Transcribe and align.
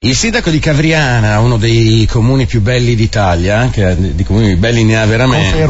Il 0.00 0.14
sindaco 0.14 0.50
di 0.50 0.60
Cavriana, 0.60 1.40
uno 1.40 1.56
dei 1.56 2.06
comuni 2.08 2.46
più 2.46 2.60
belli 2.60 2.94
d'Italia, 2.94 3.68
che 3.68 3.96
di 4.14 4.22
comuni 4.22 4.54
belli 4.54 4.84
ne 4.84 4.96
ha 4.96 5.04
veramente, 5.04 5.66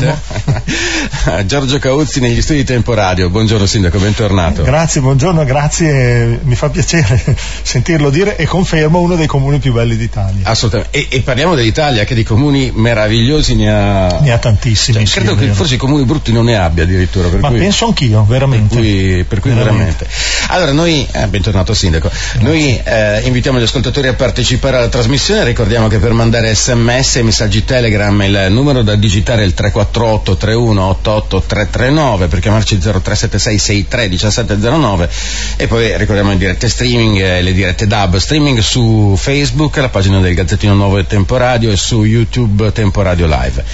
Giorgio 1.47 1.79
Cauzzi 1.79 2.21
negli 2.21 2.43
studi 2.43 2.63
Tempo 2.63 2.93
Radio. 2.93 3.31
Buongiorno 3.31 3.65
sindaco, 3.65 3.99
bentornato. 3.99 4.63
Grazie, 4.65 5.01
buongiorno, 5.01 5.45
grazie, 5.47 6.41
mi 6.43 6.55
fa 6.57 6.69
piacere 6.69 7.23
sentirlo 7.63 8.11
dire 8.11 8.37
e 8.37 8.45
confermo 8.45 9.01
uno 9.01 9.17
dei 9.17 9.27
comuni 9.27 9.61
più 9.61 9.73
belli 9.73 9.97
d'Italia. 9.97 10.41
Assolutamente, 10.43 10.99
e, 10.99 11.07
e 11.09 11.23
parliamo 11.23 11.55
dell'Italia 11.55 12.05
che 12.05 12.15
di 12.15 12.23
comuni 12.23 12.71
meravigliosi 12.71 13.55
ne 13.55 13.73
ha... 13.73 14.19
Ne 14.21 14.31
ha 14.31 14.37
tantissimi. 14.37 15.07
Cioè, 15.07 15.23
credo 15.23 15.37
che 15.37 15.55
forse 15.55 15.77
i 15.77 15.79
comuni 15.79 16.05
brutti 16.05 16.33
non 16.33 16.45
ne 16.45 16.59
abbia 16.59 16.85
addirittura. 16.85 17.31
Ma 17.39 17.49
cui... 17.49 17.61
penso 17.61 17.87
anch'io, 17.87 18.27
veramente. 18.29 18.75
Per 18.75 18.85
cui, 18.85 19.25
per 19.27 19.41
cui 19.41 19.53
veramente. 19.53 20.05
veramente. 20.05 20.07
Allora 20.49 20.73
noi, 20.73 21.09
eh, 21.13 21.27
bentornato 21.29 21.73
sindaco, 21.73 22.11
noi 22.41 22.79
eh, 22.85 23.23
invitiamo 23.25 23.59
gli 23.59 23.63
ascoltatori 23.63 24.09
a 24.09 24.17
partecipare 24.19 24.79
alla 24.79 24.89
trasmissione, 24.89 25.45
ricordiamo 25.45 25.87
che 25.87 25.99
per 25.99 26.13
mandare 26.13 26.53
sms 26.53 27.17
e 27.17 27.23
messaggi 27.23 27.65
telegram 27.65 28.21
il 28.23 28.49
numero 28.51 28.83
da 28.83 28.97
digitare 28.97 29.43
è 29.43 29.45
il 29.45 29.55
348 29.55 30.37
3188 30.37 31.45
339 31.47 32.27
per 32.27 32.41
chiamarci 32.41 32.79
0376 32.79 33.59
63 33.59 34.09
1709 34.09 35.09
e 35.57 35.69
poi 35.69 35.97
ricordiamo 35.97 36.31
le 36.31 36.37
dirette 36.37 36.69
streaming 36.69 37.21
e 37.21 37.43
le 37.43 37.53
dirette 37.53 37.87
DAB, 37.87 38.17
streaming 38.17 38.59
su 38.59 39.15
Facebook, 39.17 39.77
la 39.77 39.89
pagina 39.89 40.19
del 40.19 40.35
Gazzettino 40.35 40.75
Nuovo 40.75 40.99
e 40.99 41.07
Temporadio 41.07 41.71
e 41.71 41.77
su 41.77 42.03
YouTube 42.03 42.73
Temporadio 42.73 43.27
Live. 43.27 43.65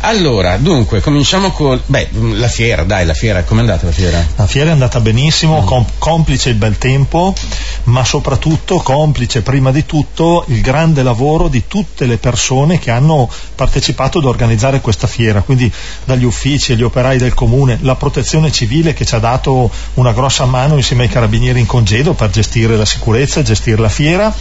Allora, 0.00 0.56
dunque, 0.56 1.00
cominciamo 1.00 1.52
con, 1.52 1.80
beh, 1.86 2.08
la 2.32 2.48
fiera, 2.48 2.82
dai, 2.82 3.06
la 3.06 3.14
fiera, 3.14 3.44
com'è 3.44 3.60
andata 3.60 3.86
la 3.86 3.92
fiera? 3.92 4.26
La 4.34 4.48
fiera 4.48 4.70
è 4.70 4.72
andata 4.72 4.98
benissimo, 4.98 5.62
mm. 5.62 5.64
com- 5.64 5.86
complice 5.98 6.48
il 6.48 6.56
bel 6.56 6.76
tempo, 6.76 7.32
ma 7.84 8.04
soprattutto 8.04 8.78
complice 8.78 9.42
prima 9.42 9.70
di 9.70 9.84
tutto 9.86 9.91
il 10.46 10.60
grande 10.62 11.02
lavoro 11.02 11.48
di 11.48 11.64
tutte 11.68 12.06
le 12.06 12.16
persone 12.16 12.78
che 12.78 12.90
hanno 12.90 13.28
partecipato 13.54 14.18
ad 14.18 14.24
organizzare 14.24 14.80
questa 14.80 15.06
fiera, 15.06 15.42
quindi 15.42 15.70
dagli 16.04 16.24
uffici, 16.24 16.72
agli 16.72 16.82
operai 16.82 17.18
del 17.18 17.34
comune, 17.34 17.78
la 17.82 17.94
protezione 17.96 18.50
civile 18.50 18.94
che 18.94 19.04
ci 19.04 19.14
ha 19.14 19.18
dato 19.18 19.70
una 19.94 20.12
grossa 20.12 20.46
mano 20.46 20.76
insieme 20.76 21.02
ai 21.02 21.08
carabinieri 21.10 21.60
in 21.60 21.66
congedo 21.66 22.14
per 22.14 22.30
gestire 22.30 22.76
la 22.76 22.86
sicurezza 22.86 23.42
gestire 23.42 23.80
la 23.80 23.88
fiera 23.88 24.34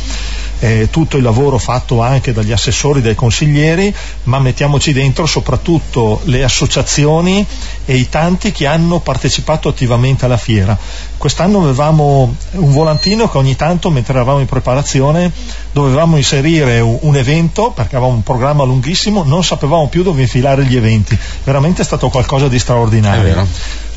eh, 0.62 0.90
tutto 0.92 1.18
il 1.18 1.24
lavoro 1.24 1.58
fatto 1.58 2.02
anche 2.02 2.32
dagli 2.32 2.52
assessori, 2.52 3.02
dai 3.02 3.16
consiglieri, 3.16 3.94
ma 4.24 4.40
mettiamoci 4.40 4.94
dentro 4.94 5.26
soprattutto 5.26 6.22
le 6.26 6.44
associazioni 6.44 7.46
e 7.84 7.96
i 7.96 8.08
tanti 8.10 8.52
che 8.52 8.68
hanno 8.68 9.00
partecipato 9.00 9.68
attivamente 9.68 10.26
alla 10.26 10.38
fiera. 10.38 10.78
Quest'anno 11.18 11.64
avevamo 11.64 12.36
un 12.52 12.72
volantino 12.72 13.28
che 13.30 13.38
ogni 13.38 13.56
tanto, 13.56 13.90
mentre 13.90 14.14
eravamo 14.14 14.40
in 14.40 14.46
preparazione, 14.46 15.32
dovevamo 15.72 16.18
inserire 16.18 16.80
un 16.80 17.16
evento 17.16 17.72
perché 17.72 17.96
avevamo 17.96 18.18
un 18.18 18.24
programma 18.24 18.64
lunghissimo, 18.64 19.24
non 19.24 19.44
sapevamo 19.44 19.88
più 19.88 20.04
dove 20.04 20.22
infilare 20.22 20.66
gli 20.66 20.76
eventi. 20.76 21.18
Veramente 21.44 21.82
è 21.82 21.86
stato 21.86 22.10
qualcosa 22.10 22.48
di 22.48 22.60
straordinario. 22.60 23.48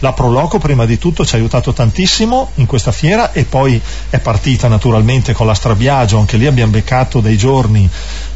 La 0.01 0.13
Proloco 0.13 0.59
prima 0.59 0.85
di 0.85 0.99
tutto 0.99 1.25
ci 1.25 1.35
ha 1.35 1.39
aiutato 1.39 1.73
tantissimo 1.73 2.51
in 2.57 2.67
questa 2.67 2.93
fiera 2.93 3.33
e 3.33 3.45
poi 3.45 3.81
è 4.11 4.19
partita 4.19 4.69
naturalmente 4.69 5.33
con 5.33 5.47
la 5.47 5.55
Strabiagio, 5.55 6.19
anche 6.19 6.37
lì 6.37 6.47
abbiamo 6.47 6.73
beccato 6.73 7.21
dei 7.21 7.39
giorni 7.39 7.89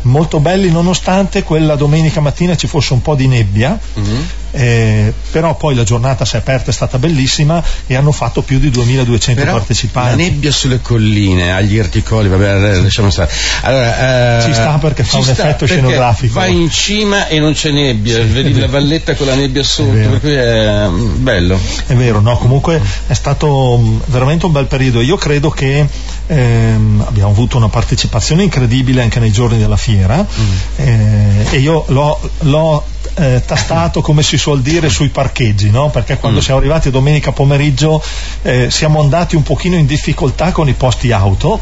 molto 0.03 0.41
belli 0.41 0.71
nonostante 0.71 1.43
quella 1.43 1.75
domenica 1.75 2.21
mattina 2.21 2.57
ci 2.57 2.67
fosse 2.67 2.93
un 2.93 3.03
po' 3.03 3.15
di 3.15 3.27
nebbia, 3.27 3.79
mm-hmm. 3.99 4.23
Eh, 4.51 5.13
però 5.31 5.57
poi 5.57 5.75
la 5.75 5.85
giornata 5.85 6.25
si 6.25 6.37
è 6.37 6.39
aperta, 6.39 6.71
è 6.71 6.73
stata 6.73 6.99
bellissima 6.99 7.63
e 7.87 7.95
hanno 7.95 8.13
fatto 8.13 8.43
più 8.43 8.59
di 8.59 8.71
2200 8.71 9.41
però 9.41 9.57
partecipanti. 9.57 10.11
La 10.11 10.17
nebbia 10.17 10.51
sulle 10.51 10.81
colline, 10.81 11.53
agli 11.53 11.79
articoli, 11.79 12.29
vabbè, 12.29 12.75
sì. 12.77 12.83
lasciamo 12.83 13.11
stare. 13.11 13.31
Allora, 13.63 14.39
eh, 14.39 14.43
ci 14.45 14.53
sta 14.53 14.79
perché 14.79 15.05
fa 15.05 15.19
un 15.19 15.29
effetto 15.29 15.67
scenografico. 15.67 16.35
Vai 16.35 16.57
in 16.57 16.71
cima 16.71 17.27
e 17.29 17.39
non 17.39 17.53
c'è 17.53 17.71
nebbia, 17.71 18.17
sì, 18.17 18.23
vedi 18.23 18.59
la 18.59 18.69
valletta 18.69 19.15
con 19.15 19.27
la 19.27 19.35
nebbia 19.35 19.63
sotto, 19.63 19.93
per 19.93 20.21
cui 20.21 20.35
è 20.35 20.89
mm, 20.89 21.23
bello. 21.23 21.59
È 21.87 21.95
vero, 21.95 22.21
no, 22.21 22.37
comunque 22.39 22.81
è 23.07 23.15
stato 23.15 23.79
mm, 23.79 23.99
veramente 24.07 24.47
un 24.47 24.53
bel 24.53 24.67
periodo. 24.67 25.01
Io 25.01 25.17
credo 25.17 25.51
che 25.51 25.87
ehm, 26.27 27.05
abbiamo 27.07 27.31
avuto 27.31 27.57
una 27.57 27.69
partecipazione 27.69 28.43
incredibile 28.43 29.03
anche 29.03 29.21
nei 29.21 29.33
giorni 29.33 29.59
della 29.59 29.77
fiera 29.77 30.25
mm. 30.25 30.51
eh, 30.77 31.47
e 31.51 31.59
io 31.59 31.85
l'ho 31.89 32.87
eh, 33.15 33.43
tastato, 33.45 34.01
come 34.01 34.23
si 34.23 34.37
suol 34.37 34.61
dire, 34.61 34.89
sui 34.89 35.09
parcheggi, 35.09 35.71
no? 35.71 35.91
perché 35.91 36.17
quando 36.17 36.39
mm. 36.39 36.43
siamo 36.43 36.61
arrivati 36.61 36.91
domenica 36.91 37.33
pomeriggio 37.33 38.03
eh, 38.43 38.71
siamo 38.71 39.01
andati 39.01 39.37
un 39.37 39.43
pochino 39.43 39.77
in 39.77 39.87
difficoltà 39.87 40.53
con 40.53 40.69
i 40.69 40.75
posti 40.75 41.13
auto 41.13 41.61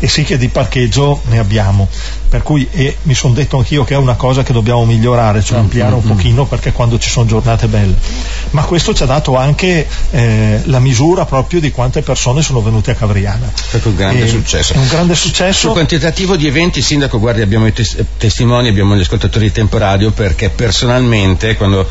e 0.00 0.08
sì 0.08 0.24
che 0.24 0.36
di 0.36 0.48
parcheggio 0.48 1.20
ne 1.26 1.38
abbiamo. 1.38 1.88
Per 2.28 2.42
cui 2.42 2.66
e 2.70 2.96
mi 3.02 3.14
sono 3.14 3.34
detto 3.34 3.58
anch'io 3.58 3.84
che 3.84 3.94
è 3.94 3.96
una 3.96 4.14
cosa 4.14 4.42
che 4.42 4.52
dobbiamo 4.52 4.84
migliorare, 4.84 5.42
cioè 5.42 5.58
mm, 5.58 5.62
ampliare 5.62 5.94
un 5.94 6.02
mm, 6.04 6.08
pochino 6.08 6.46
perché 6.46 6.72
quando 6.72 6.98
ci 6.98 7.10
sono 7.10 7.26
giornate 7.26 7.66
belle. 7.66 7.94
Ma 8.50 8.62
questo 8.62 8.94
ci 8.94 9.02
ha 9.02 9.06
dato 9.06 9.36
anche 9.36 9.86
eh, 10.10 10.60
la 10.64 10.78
misura 10.78 11.24
proprio 11.24 11.60
di 11.60 11.70
quante 11.70 12.02
persone 12.02 12.40
sono 12.40 12.62
venute 12.62 12.92
a 12.92 12.94
Cavriana. 12.94 13.50
È 13.70 13.80
un 13.82 13.94
grande 13.94 14.24
e, 14.24 14.28
successo. 14.28 14.72
È 14.72 14.76
un 14.76 14.88
grande 14.88 15.14
successo. 15.14 15.58
Sul 15.60 15.72
quantitativo 15.72 16.36
di 16.36 16.46
eventi, 16.46 16.80
Sindaco, 16.80 17.18
guardi, 17.18 17.42
abbiamo 17.42 17.66
i 17.66 17.72
tes- 17.72 17.96
testimoni, 18.16 18.68
abbiamo 18.68 18.96
gli 18.96 19.00
ascoltatori 19.00 19.46
di 19.46 19.52
Tempo 19.52 19.76
Radio 19.78 20.12
perché 20.12 20.50
personalmente 20.50 21.56
quando 21.56 21.86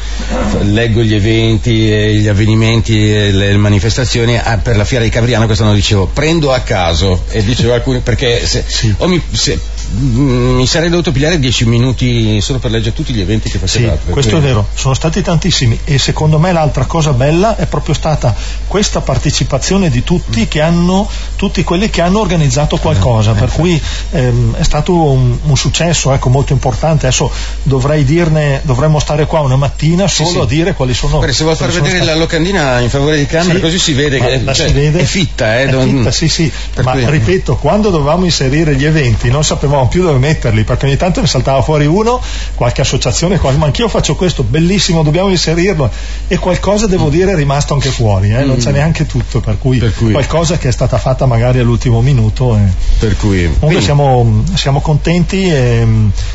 leggo 0.62 1.02
gli 1.02 1.14
eventi, 1.14 1.92
e 1.92 2.16
gli 2.16 2.28
avvenimenti 2.28 3.32
le 3.32 3.58
manifestazioni 3.58 4.38
ah, 4.38 4.58
per 4.58 4.78
la 4.78 4.86
fiera 4.86 5.04
di 5.04 5.10
Cavriana 5.10 5.46
quest'anno 5.46 5.74
dicevo 5.74 6.08
prendo 6.08 6.52
a 6.52 6.60
caso 6.60 7.24
e 7.30 7.44
dicevo 7.44 7.74
alcuni 7.74 7.99
perché 8.02 8.46
se, 8.46 8.64
sì. 8.66 8.94
mi, 9.08 9.22
se, 9.32 9.60
mi 9.92 10.68
sarei 10.68 10.90
dovuto 10.90 11.12
pigliare 11.12 11.40
dieci 11.40 11.66
minuti 11.66 12.40
solo 12.42 12.60
per 12.60 12.70
leggere 12.72 12.94
tutti 12.94 13.12
gli 13.12 13.22
eventi 13.22 13.50
che 13.50 13.58
facevate. 13.58 14.02
Sì, 14.06 14.12
questo 14.12 14.38
è 14.38 14.40
vero, 14.40 14.68
sono 14.74 14.94
stati 14.94 15.22
tantissimi 15.22 15.80
e 15.84 15.98
secondo 15.98 16.38
me 16.38 16.52
l'altra 16.52 16.86
cosa 16.86 17.12
bella 17.12 17.56
è 17.56 17.66
proprio 17.66 17.96
stata 17.96 18.36
questa 18.68 19.02
partecipazione 19.02 19.90
di 19.90 20.04
tutti 20.04 20.48
che 20.48 20.62
hanno, 20.62 21.10
tutti 21.36 21.64
quelli 21.64 21.90
che 21.90 22.02
hanno 22.02 22.20
organizzato 22.20 22.78
qualcosa, 22.78 23.32
per 23.32 23.50
cui 23.50 23.82
ehm, 24.12 24.56
è 24.56 24.64
stato 24.64 24.94
un, 24.94 25.38
un, 25.42 25.58
successo 25.58 26.14
ecco, 26.14 26.30
molto 26.30 26.54
importante. 26.54 27.08
Adesso 27.08 27.32
dovrei 27.64 28.04
dirne, 28.04 28.62
dovremmo 28.64 29.00
stare 29.00 29.26
qua 29.26 29.40
una 29.40 29.56
mattina 29.56 30.08
solo 30.08 30.30
sì, 30.30 30.36
sì. 30.36 30.42
a 30.42 30.46
dire 30.46 30.74
quali 30.74 30.94
sono. 30.94 31.18
Guarda, 31.18 31.34
se 31.34 31.44
vuoi 31.44 31.56
far 31.56 31.72
vedere 31.72 32.04
la 32.04 32.16
locandina 32.16 32.80
in 32.80 32.90
favore 32.90 33.18
di 33.18 33.26
camera, 33.26 33.56
sì, 33.56 33.60
così 33.62 33.80
si 33.80 33.94
vede 33.94 34.20
che 34.20 34.54
cioè, 34.54 34.72
vede, 34.72 35.00
è 35.00 35.06
fitta, 35.06 35.60
eh, 35.60 35.66
è 35.66 35.80
fitta, 35.80 36.12
sì, 36.12 36.30
sì. 36.30 36.52
Ma 36.84 36.92
cui... 36.92 37.10
ripeto, 37.10 37.56
quando 37.56 37.90
dovevamo 37.90 38.26
inserire 38.26 38.76
gli 38.76 38.86
eventi 38.86 39.30
non 39.30 39.44
sapevamo 39.44 39.79
sapevamo 39.80 39.88
più 39.88 40.04
dove 40.04 40.20
metterli 40.20 40.64
perché 40.64 40.86
ogni 40.86 40.98
tanto 40.98 41.22
ne 41.22 41.28
saltava 41.28 41.62
fuori 41.62 41.86
uno, 41.86 42.22
qualche 42.56 42.82
associazione, 42.82 43.40
qualche, 43.40 43.60
ma 43.60 43.66
anch'io 43.66 43.88
faccio 43.88 44.16
questo, 44.16 44.44
bellissimo, 44.44 45.04
dobbiamo 45.04 45.30
inserirlo 45.30 45.90
e 46.28 46.38
qualcosa 46.38 46.88
devo 46.88 47.08
mm. 47.08 47.12
dire 47.12 47.32
è 47.34 47.36
rimasto 47.36 47.74
anche 47.74 47.90
fuori, 47.90 48.32
eh? 48.32 48.44
non 48.44 48.58
c'è 48.58 48.72
mm. 48.72 48.74
neanche 48.74 49.06
tutto, 49.06 49.40
per 49.40 49.58
cui, 49.58 49.78
per 49.78 49.94
cui, 49.94 50.12
qualcosa 50.12 50.58
che 50.58 50.68
è 50.68 50.72
stata 50.72 50.98
fatta 50.98 51.26
magari 51.26 51.60
all'ultimo 51.60 52.02
minuto. 52.02 52.56
E... 52.56 52.62
Per 53.00 53.16
cui 53.18 53.52
comunque 53.60 53.82
siamo, 53.82 54.44
siamo, 54.54 54.82
contenti 54.82 55.50
e, 55.50 55.88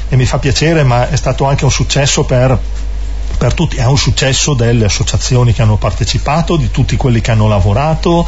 e 0.08 0.16
mi 0.16 0.24
fa 0.24 0.38
piacere, 0.38 0.82
ma 0.82 1.08
è 1.08 1.16
stato 1.16 1.44
anche 1.44 1.64
un 1.64 1.70
successo 1.70 2.24
per 2.24 2.58
per 3.36 3.52
tutti, 3.52 3.76
è 3.76 3.84
un 3.84 3.98
successo 3.98 4.54
delle 4.54 4.84
associazioni 4.84 5.52
che 5.52 5.60
hanno 5.60 5.76
partecipato, 5.76 6.56
di 6.56 6.70
tutti 6.70 6.96
quelli 6.96 7.20
che 7.20 7.32
hanno 7.32 7.48
lavorato 7.48 8.24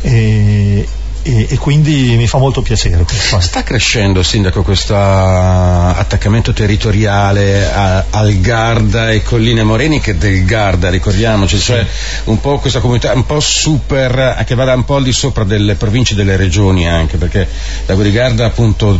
e, 0.00 0.86
e, 1.28 1.46
e, 1.50 1.58
quindi 1.58 2.14
mi 2.16 2.26
fa 2.26 2.38
molto 2.38 2.62
piacere 2.62 3.04
questo. 3.04 3.38
Sta 3.38 3.62
crescendo, 3.62 4.22
Sindaco, 4.22 4.62
questo 4.62 4.96
attaccamento 4.96 6.54
territoriale 6.54 7.70
a, 7.70 8.04
al 8.08 8.40
Garda 8.40 9.10
e 9.10 9.22
Colline 9.22 9.62
Moreniche 9.62 10.16
del 10.16 10.46
Garda, 10.46 10.88
ricordiamoci, 10.88 11.58
sì. 11.58 11.64
cioè 11.64 11.86
un 12.24 12.40
po' 12.40 12.58
questa 12.58 12.80
comunità 12.80 13.12
un 13.12 13.26
po' 13.26 13.40
super, 13.40 14.42
che 14.46 14.54
vada 14.54 14.72
un 14.72 14.86
po' 14.86 14.96
al 14.96 15.02
di 15.02 15.12
sopra 15.12 15.44
delle 15.44 15.74
province 15.74 16.14
e 16.14 16.16
delle 16.16 16.36
regioni 16.36 16.88
anche, 16.88 17.18
perché 17.18 17.46
la 17.84 17.94
Gurigarda 17.94 18.46
appunto 18.46 18.98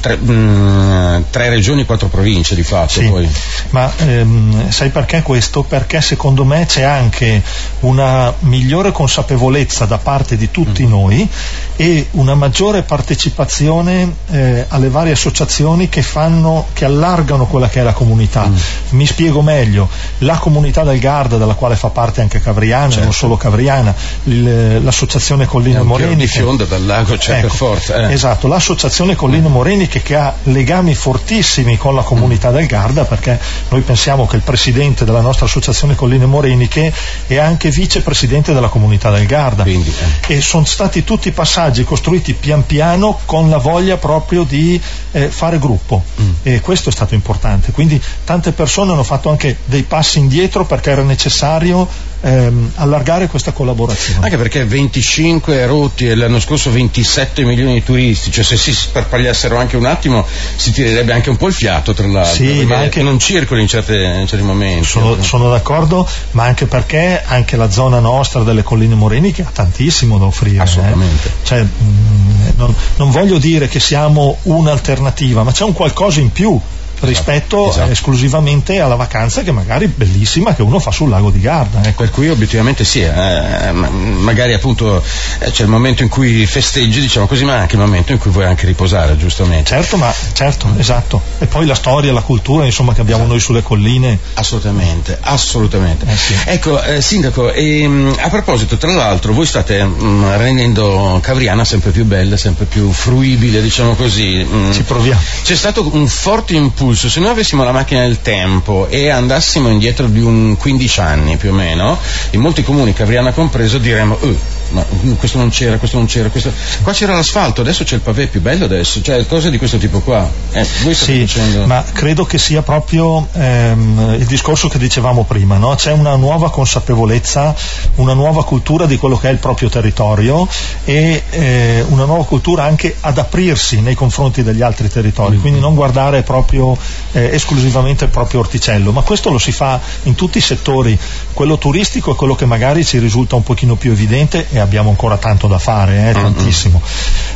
tre, 0.00 0.16
mh, 0.16 1.26
tre 1.30 1.48
regioni, 1.48 1.84
quattro 1.84 2.08
province 2.08 2.56
di 2.56 2.64
fatto. 2.64 3.00
Sì. 3.00 3.08
Poi. 3.08 3.28
Ma 3.70 3.92
ehm, 3.98 4.70
sai 4.70 4.90
perché 4.90 5.22
questo? 5.22 5.62
Perché 5.62 6.00
secondo 6.00 6.44
me 6.44 6.66
c'è 6.66 6.82
anche 6.82 7.40
una 7.80 8.34
migliore 8.40 8.90
consapevolezza 8.90 9.84
da 9.84 9.98
parte 9.98 10.36
di 10.36 10.50
tutti 10.50 10.84
mm. 10.84 10.88
noi 10.88 11.28
e 11.76 12.08
una 12.12 12.34
maggiore 12.34 12.82
partecipazione 12.82 14.14
eh, 14.30 14.64
alle 14.68 14.88
varie 14.88 15.12
associazioni 15.12 15.88
che, 15.88 16.02
fanno, 16.02 16.66
che 16.72 16.84
allargano 16.84 17.46
quella 17.46 17.68
che 17.68 17.80
è 17.80 17.82
la 17.82 17.92
comunità. 17.92 18.46
Mm. 18.46 18.56
Mi 18.90 19.06
spiego 19.06 19.42
meglio, 19.42 19.88
la 20.18 20.38
comunità 20.38 20.84
del 20.84 20.98
Garda, 20.98 21.36
della 21.36 21.54
quale 21.54 21.76
fa 21.76 21.90
parte 21.90 22.20
anche 22.20 22.40
Cavriana, 22.40 22.88
certo. 22.88 23.04
non 23.04 23.12
solo 23.12 23.36
Cavriana, 23.36 23.94
l'associazione 24.24 25.46
Collina 25.46 25.82
Moreni. 25.82 26.16
di 26.16 26.26
fionda 26.26 26.64
dal 26.64 26.84
lago 26.84 27.16
c'è 27.16 27.38
ecco, 27.38 27.48
forza. 27.48 28.08
Eh. 28.08 28.12
Esatto, 28.12 28.48
l'associazione 28.48 29.14
Collina 29.14 29.48
mm. 29.48 29.52
Moreniche 29.52 30.02
che 30.02 30.16
ha 30.16 30.34
legami 30.44 30.94
fortissimi 30.94 31.76
con 31.76 31.94
la 31.94 32.02
comunità 32.02 32.50
mm. 32.50 32.54
del 32.54 32.66
Garda 32.66 33.04
perché 33.04 33.38
noi 33.68 33.80
pensiamo 33.82 34.26
che 34.26 34.36
il 34.36 34.42
presidente 34.42 35.04
della 35.04 35.20
nostra 35.20 35.46
associazione 35.46 35.94
Colline 35.94 36.26
Moreniche 36.26 36.92
è 37.26 37.36
anche 37.36 37.70
vicepresidente 37.70 38.52
della 38.52 38.68
comunità 38.68 39.10
del 39.10 39.26
Garda. 39.26 39.62
Quindi, 39.64 39.92
eh. 40.26 40.36
E 40.36 40.40
sono 40.40 40.64
stati 40.64 41.04
tutti 41.04 41.30
passati 41.32 41.47
passaggi 41.48 41.82
costruiti 41.82 42.34
pian 42.34 42.66
piano 42.66 43.20
con 43.24 43.48
la 43.48 43.56
voglia 43.56 43.96
proprio 43.96 44.44
di 44.44 44.78
eh, 45.12 45.30
fare 45.30 45.58
gruppo 45.58 46.04
mm. 46.20 46.30
e 46.42 46.60
questo 46.60 46.90
è 46.90 46.92
stato 46.92 47.14
importante. 47.14 47.72
Quindi 47.72 47.98
tante 48.24 48.52
persone 48.52 48.92
hanno 48.92 49.02
fatto 49.02 49.30
anche 49.30 49.56
dei 49.64 49.84
passi 49.84 50.18
indietro 50.18 50.66
perché 50.66 50.90
era 50.90 51.02
necessario 51.02 51.88
ehm, 52.20 52.72
allargare 52.76 53.26
questa 53.26 53.52
collaborazione. 53.52 54.24
Anche 54.24 54.36
perché 54.36 54.64
25 54.64 55.66
rotti 55.66 56.08
e 56.08 56.14
l'anno 56.14 56.40
scorso 56.40 56.70
27 56.70 57.44
milioni 57.44 57.74
di 57.74 57.82
turisti, 57.82 58.30
cioè 58.30 58.44
se 58.44 58.56
si 58.56 58.72
sparpagliassero 58.72 59.56
anche 59.56 59.76
un 59.76 59.86
attimo 59.86 60.26
si 60.56 60.72
tirerebbe 60.72 61.12
anche 61.12 61.30
un 61.30 61.36
po' 61.36 61.46
il 61.46 61.52
fiato 61.52 61.92
tra 61.94 62.06
l'altro, 62.06 62.34
sì, 62.34 62.64
ma 62.64 62.78
anche 62.78 63.02
non 63.02 63.18
circoli 63.18 63.62
in, 63.62 63.68
certe, 63.68 63.96
in 63.96 64.26
certi 64.26 64.44
momenti. 64.44 64.84
Sono, 64.84 65.22
sono, 65.22 65.50
d'accordo, 65.50 66.08
ma 66.32 66.44
anche 66.44 66.66
perché 66.66 67.22
anche 67.24 67.56
la 67.56 67.70
zona 67.70 67.98
nostra 67.98 68.42
delle 68.42 68.62
colline 68.62 68.94
moreniche 68.94 69.42
ha 69.42 69.50
tantissimo 69.52 70.18
da 70.18 70.26
offrire. 70.26 70.56
Eh. 70.56 70.60
Assolutamente. 70.60 71.28
Eh? 71.28 71.46
Cioè, 71.46 71.62
mh, 71.62 71.68
mm, 71.82 72.48
non, 72.56 72.74
non 72.96 73.10
voglio 73.10 73.38
dire 73.38 73.68
che 73.68 73.80
siamo 73.80 74.38
un'alternativa, 74.42 75.42
ma 75.42 75.52
c'è 75.52 75.64
un 75.64 75.72
qualcosa 75.72 76.20
in 76.20 76.32
più 76.32 76.60
rispetto 77.00 77.70
esatto. 77.70 77.90
esclusivamente 77.90 78.80
alla 78.80 78.96
vacanza 78.96 79.42
che 79.42 79.52
magari 79.52 79.86
è 79.86 79.88
bellissima 79.88 80.54
che 80.54 80.62
uno 80.62 80.78
fa 80.78 80.90
sul 80.90 81.08
lago 81.08 81.30
di 81.30 81.40
Garda. 81.40 81.82
Ecco. 81.82 82.02
Per 82.02 82.10
cui 82.10 82.28
obiettivamente 82.28 82.84
sì, 82.84 83.00
eh, 83.00 83.72
magari 83.72 84.54
appunto 84.54 85.02
eh, 85.38 85.50
c'è 85.50 85.62
il 85.62 85.68
momento 85.68 86.02
in 86.02 86.08
cui 86.08 86.46
festeggi, 86.46 87.00
diciamo 87.00 87.26
così, 87.26 87.44
ma 87.44 87.56
anche 87.56 87.76
il 87.76 87.80
momento 87.80 88.12
in 88.12 88.18
cui 88.18 88.30
vuoi 88.30 88.44
anche 88.44 88.66
riposare, 88.66 89.16
giustamente. 89.16 89.70
Certo, 89.70 89.96
ma 89.96 90.12
certo, 90.32 90.68
esatto. 90.76 91.20
E 91.38 91.46
poi 91.46 91.66
la 91.66 91.74
storia, 91.74 92.12
la 92.12 92.22
cultura, 92.22 92.64
insomma, 92.64 92.92
che 92.92 93.00
abbiamo 93.00 93.22
esatto. 93.22 93.34
noi 93.34 93.42
sulle 93.42 93.62
colline. 93.62 94.18
Assolutamente, 94.34 95.18
assolutamente. 95.20 96.06
Eh 96.08 96.16
sì. 96.16 96.34
Ecco, 96.44 96.82
eh, 96.82 97.00
Sindaco, 97.00 97.52
ehm, 97.52 98.16
a 98.18 98.28
proposito, 98.28 98.76
tra 98.76 98.92
l'altro, 98.92 99.32
voi 99.32 99.46
state 99.46 99.82
mh, 99.84 100.04
mm, 100.04 100.36
rendendo 100.36 101.18
Cavriana 101.22 101.64
sempre 101.64 101.90
più 101.90 102.04
bella, 102.04 102.36
sempre 102.36 102.64
più 102.64 102.90
fruibile, 102.90 103.62
diciamo 103.62 103.94
così. 103.94 104.44
Mh. 104.44 104.56
Mm. 104.56 104.72
Ci 104.72 104.82
proviamo. 104.82 105.20
C'è 105.42 105.56
stato 105.56 105.88
un 105.92 106.08
forte 106.08 106.54
impulso 106.54 106.87
impulso, 106.88 107.10
se 107.10 107.20
noi 107.20 107.30
avessimo 107.30 107.64
la 107.64 107.72
macchina 107.72 108.00
del 108.00 108.22
tempo 108.22 108.86
e 108.88 109.10
andassimo 109.10 109.68
indietro 109.68 110.06
di 110.06 110.20
un 110.20 110.56
15 110.56 111.00
anni 111.00 111.36
più 111.36 111.50
o 111.50 111.52
meno, 111.52 111.98
in 112.30 112.40
molti 112.40 112.62
comuni, 112.62 112.94
Cavriana 112.94 113.32
compreso, 113.32 113.76
diremmo, 113.76 114.16
uh, 114.18 114.38
ma 114.70 114.84
questo 115.18 115.38
non 115.38 115.50
c'era, 115.50 115.78
questo 115.78 115.96
non 115.96 116.06
c'era, 116.06 116.28
questo... 116.28 116.52
qua 116.82 116.92
c'era 116.92 117.14
l'asfalto, 117.14 117.60
adesso 117.60 117.84
c'è 117.84 117.94
il 117.94 118.00
pavè 118.00 118.26
più 118.26 118.40
bello 118.40 118.64
adesso, 118.64 119.00
cioè 119.02 119.26
cose 119.26 119.50
di 119.50 119.58
questo 119.58 119.78
tipo 119.78 120.00
qua. 120.00 120.28
Eh, 120.52 120.64
sì, 120.64 121.18
dicendo... 121.18 121.66
ma 121.66 121.82
credo 121.92 122.24
che 122.24 122.38
sia 122.38 122.62
proprio 122.62 123.28
ehm, 123.32 124.16
il 124.18 124.26
discorso 124.26 124.68
che 124.68 124.78
dicevamo 124.78 125.24
prima, 125.24 125.56
no? 125.56 125.74
c'è 125.74 125.92
una 125.92 126.16
nuova 126.16 126.50
consapevolezza, 126.50 127.54
una 127.96 128.12
nuova 128.12 128.44
cultura 128.44 128.86
di 128.86 128.98
quello 128.98 129.16
che 129.16 129.28
è 129.28 129.32
il 129.32 129.38
proprio 129.38 129.68
territorio 129.68 130.46
e 130.84 131.22
eh, 131.30 131.84
una 131.88 132.04
nuova 132.04 132.24
cultura 132.24 132.64
anche 132.64 132.96
ad 133.00 133.18
aprirsi 133.18 133.80
nei 133.80 133.94
confronti 133.94 134.42
degli 134.42 134.62
altri 134.62 134.88
territori, 134.88 135.32
mm-hmm. 135.32 135.40
quindi 135.40 135.60
non 135.60 135.74
guardare 135.74 136.22
proprio 136.22 136.76
eh, 137.12 137.30
esclusivamente 137.32 138.04
il 138.04 138.10
proprio 138.10 138.40
orticello, 138.40 138.92
ma 138.92 139.02
questo 139.02 139.30
lo 139.30 139.38
si 139.38 139.52
fa 139.52 139.80
in 140.04 140.14
tutti 140.14 140.38
i 140.38 140.42
settori, 140.42 140.98
quello 141.32 141.58
turistico 141.58 142.12
è 142.12 142.14
quello 142.14 142.34
che 142.34 142.44
magari 142.44 142.84
ci 142.84 142.98
risulta 142.98 143.36
un 143.36 143.42
pochino 143.42 143.76
più 143.76 143.92
evidente 143.92 144.46
e 144.58 144.60
abbiamo 144.60 144.90
ancora 144.90 145.16
tanto 145.16 145.46
da 145.46 145.58
fare, 145.58 146.10
eh, 146.10 146.12
tantissimo. 146.12 146.80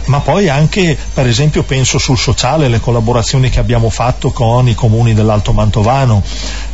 Ma 0.07 0.21
poi 0.21 0.49
anche, 0.49 0.97
per 1.15 1.27
esempio, 1.27 1.63
penso 1.63 1.99
sul 1.99 2.19
sociale, 2.19 2.69
le 2.69 2.81
collaborazioni 2.81 3.49
che 3.51 3.61
abbiamo 3.61 3.89
fatto 3.91 4.31
con 4.31 4.69
i 4.69 4.75
comuni 4.75 5.15
dell'Alto 5.15 5.53
Mantovano 5.53 6.23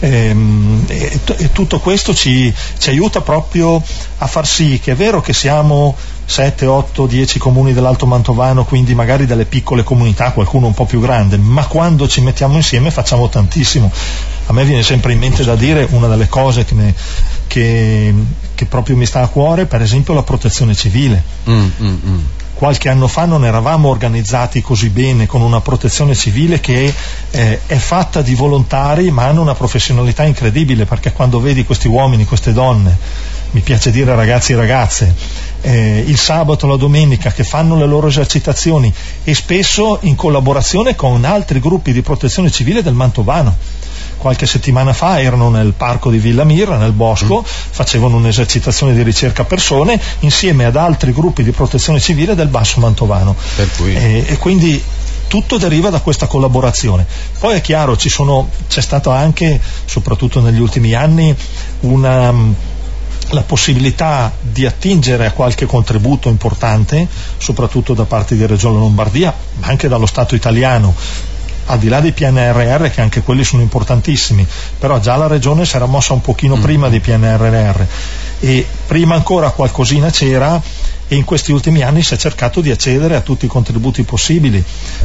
ehm, 0.00 0.84
e, 0.88 1.20
e, 1.36 1.52
tutto 1.52 1.78
questo 1.78 2.14
ci, 2.14 2.52
ci 2.78 2.90
aiuta 2.90 3.20
proprio 3.20 3.82
a 4.20 4.26
far 4.26 4.46
sì 4.46 4.80
che 4.82 4.92
è 4.92 4.96
vero 4.96 5.20
che 5.20 5.32
siamo 5.32 5.94
7, 6.28 6.66
8, 6.66 7.06
10 7.06 7.38
comuni 7.38 7.72
dell'Alto 7.72 8.04
Mantovano, 8.04 8.64
quindi 8.64 8.94
magari 8.94 9.24
delle 9.24 9.46
piccole 9.46 9.82
comunità, 9.82 10.32
qualcuno 10.32 10.66
un 10.66 10.74
po' 10.74 10.84
più 10.84 11.00
grande, 11.00 11.38
ma 11.38 11.64
quando 11.64 12.06
ci 12.06 12.20
mettiamo 12.20 12.56
insieme 12.56 12.90
facciamo 12.90 13.30
tantissimo. 13.30 13.90
A 14.46 14.52
me 14.52 14.64
viene 14.64 14.82
sempre 14.82 15.14
in 15.14 15.20
mente 15.20 15.42
da 15.42 15.56
dire 15.56 15.86
una 15.90 16.06
delle 16.06 16.28
cose 16.28 16.66
che, 16.66 16.74
ne, 16.74 16.94
che, 17.46 18.14
che 18.58 18.64
proprio 18.64 18.96
mi 18.96 19.06
sta 19.06 19.20
a 19.20 19.28
cuore, 19.28 19.66
per 19.66 19.82
esempio 19.82 20.14
la 20.14 20.24
protezione 20.24 20.74
civile. 20.74 21.22
Mm, 21.48 21.68
mm, 21.80 21.96
mm. 22.06 22.18
Qualche 22.54 22.88
anno 22.88 23.06
fa 23.06 23.24
non 23.24 23.44
eravamo 23.44 23.88
organizzati 23.88 24.60
così 24.62 24.88
bene 24.88 25.26
con 25.26 25.42
una 25.42 25.60
protezione 25.60 26.16
civile 26.16 26.58
che 26.58 26.92
eh, 27.30 27.60
è 27.66 27.76
fatta 27.76 28.20
di 28.20 28.34
volontari 28.34 29.12
ma 29.12 29.26
hanno 29.26 29.42
una 29.42 29.54
professionalità 29.54 30.24
incredibile 30.24 30.86
perché 30.86 31.12
quando 31.12 31.38
vedi 31.38 31.64
questi 31.64 31.86
uomini, 31.86 32.24
queste 32.24 32.52
donne, 32.52 32.98
mi 33.52 33.60
piace 33.60 33.92
dire 33.92 34.12
ragazzi 34.16 34.54
e 34.54 34.56
ragazze, 34.56 35.14
eh, 35.60 36.02
il 36.04 36.18
sabato, 36.18 36.66
la 36.66 36.74
domenica 36.74 37.30
che 37.30 37.44
fanno 37.44 37.76
le 37.76 37.86
loro 37.86 38.08
esercitazioni 38.08 38.92
e 39.22 39.34
spesso 39.34 39.98
in 40.00 40.16
collaborazione 40.16 40.96
con 40.96 41.24
altri 41.24 41.60
gruppi 41.60 41.92
di 41.92 42.02
protezione 42.02 42.50
civile 42.50 42.82
del 42.82 42.94
Mantovano 42.94 43.77
qualche 44.18 44.46
settimana 44.46 44.92
fa 44.92 45.20
erano 45.20 45.48
nel 45.48 45.72
parco 45.72 46.10
di 46.10 46.18
Villa 46.18 46.44
Mirra, 46.44 46.76
nel 46.76 46.92
bosco, 46.92 47.40
mm. 47.40 47.44
facevano 47.70 48.16
un'esercitazione 48.16 48.92
di 48.92 49.02
ricerca 49.02 49.44
persone 49.44 49.98
insieme 50.20 50.66
ad 50.66 50.76
altri 50.76 51.12
gruppi 51.12 51.42
di 51.42 51.52
protezione 51.52 52.00
civile 52.00 52.34
del 52.34 52.48
Basso 52.48 52.80
Mantovano. 52.80 53.34
E, 53.96 54.24
e, 54.26 54.36
quindi 54.36 54.82
tutto 55.28 55.56
deriva 55.56 55.88
da 55.88 56.00
questa 56.00 56.26
collaborazione. 56.26 57.06
Poi 57.38 57.56
è 57.56 57.60
chiaro, 57.60 57.96
sono, 57.98 58.50
c'è 58.68 58.82
stata 58.82 59.14
anche, 59.14 59.60
soprattutto 59.84 60.40
negli 60.40 60.60
ultimi 60.60 60.94
anni, 60.94 61.34
una 61.80 62.66
la 63.30 63.42
possibilità 63.42 64.32
di 64.40 64.64
attingere 64.64 65.26
a 65.26 65.32
qualche 65.32 65.66
contributo 65.66 66.28
importante, 66.28 67.06
soprattutto 67.36 67.92
da 67.92 68.04
parte 68.04 68.36
di 68.36 68.46
Regione 68.46 68.78
Lombardia, 68.78 69.34
ma 69.58 69.66
anche 69.66 69.88
dallo 69.88 70.06
Stato 70.06 70.34
italiano, 70.34 70.94
al 71.68 71.78
di 71.78 71.88
là 71.88 72.00
dei 72.00 72.12
PNRR 72.12 72.88
che 72.90 73.00
anche 73.00 73.22
quelli 73.22 73.44
sono 73.44 73.62
importantissimi, 73.62 74.46
però 74.78 74.98
già 75.00 75.16
la 75.16 75.26
regione 75.26 75.64
si 75.64 75.76
era 75.76 75.86
mossa 75.86 76.12
un 76.12 76.20
pochino 76.20 76.56
mm. 76.56 76.62
prima 76.62 76.88
dei 76.88 77.00
PNRR 77.00 77.82
e 78.40 78.66
prima 78.86 79.14
ancora 79.14 79.50
qualcosina 79.50 80.10
c'era 80.10 80.60
e 81.08 81.16
in 81.16 81.24
questi 81.24 81.52
ultimi 81.52 81.82
anni 81.82 82.02
si 82.02 82.14
è 82.14 82.16
cercato 82.18 82.60
di 82.60 82.70
accedere 82.70 83.16
a 83.16 83.20
tutti 83.20 83.46
i 83.46 83.48
contributi 83.48 84.02
possibili 84.02 84.62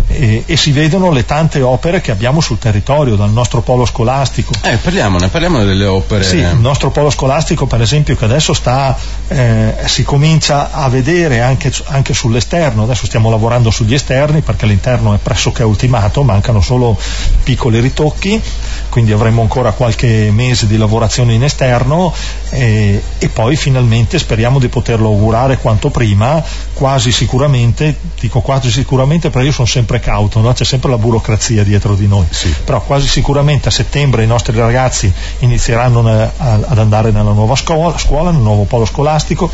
e, 0.08 0.44
e, 0.46 0.58
si 0.58 0.72
vedono 0.72 1.12
le 1.12 1.26
tante 1.26 1.62
opere 1.62 2.02
che 2.02 2.12
abbiamo 2.12 2.42
sul 2.42 2.60
territorio, 2.60 3.16
dal 3.16 3.32
nostro 3.32 3.62
polo 3.62 3.86
scolastico. 3.86 4.54
Eh, 4.62 4.78
parliamone, 4.78 5.30
parliamone 5.30 5.66
delle 5.66 5.86
opere. 5.86 6.24
Sì, 6.24 6.38
il 6.38 6.58
nostro 6.60 6.92
polo 6.92 7.10
scolastico 7.10 7.66
per 7.66 7.82
esempio 7.82 8.16
che 8.16 8.26
adesso 8.26 8.54
sta, 8.54 8.96
eh, 9.30 9.76
si 9.86 10.04
comincia 10.04 10.72
a 10.72 10.90
vedere 10.90 11.40
anche, 11.42 11.72
anche, 11.86 12.14
sull'esterno, 12.14 12.84
adesso 12.84 13.06
stiamo 13.06 13.30
lavorando 13.30 13.72
sugli 13.72 13.94
esterni 13.94 14.42
perché 14.42 14.66
l'interno 14.66 15.14
è 15.14 15.18
pressoché 15.18 15.64
ultimato, 15.64 16.24
mancano 16.24 16.62
solo 16.62 16.98
piccoli 17.44 17.80
ritocchi, 17.80 18.42
quindi 18.90 19.14
avremo 19.14 19.42
ancora 19.42 19.72
qualche 19.72 20.30
mese 20.32 20.68
di 20.68 20.78
lavorazione 20.78 21.34
in 21.34 21.44
esterno 21.44 22.14
e, 22.50 23.02
e 23.18 23.30
poi 23.30 23.56
finalmente 23.56 24.20
speriamo 24.20 24.60
di 24.60 24.68
poterlo 24.68 25.08
augurare 25.08 25.58
quanto 25.58 25.90
prima, 25.94 26.44
quasi 26.74 27.12
sicuramente, 27.12 27.96
dico 28.20 28.42
quasi 28.42 28.72
sicuramente 28.72 29.30
perché 29.30 29.48
io 29.48 29.54
sono 29.54 29.68
sempre 29.68 30.00
cauto, 30.00 30.42
no? 30.42 30.52
c'è 30.52 30.66
sempre 30.66 30.90
la 30.90 30.98
burocrazia 30.98 31.64
dietro 31.64 31.96
di 31.96 32.08
noi, 32.08 32.26
sì. 32.30 32.54
però 32.66 32.82
quasi 32.82 33.08
sicuramente 33.08 33.70
a 33.70 33.72
settembre 33.72 34.24
i 34.24 34.28
nostri 34.28 34.58
ragazzi 34.58 35.12
inizieranno 35.40 36.02
ne, 36.02 36.32
a, 36.36 36.54
ad 36.66 36.78
andare 36.78 37.12
nella 37.12 37.32
nuova 37.32 37.56
scuola, 37.56 37.98
scuola, 37.98 38.32
nel 38.32 38.42
nuovo 38.42 38.64
polo 38.64 38.86
scolastico 38.86 39.50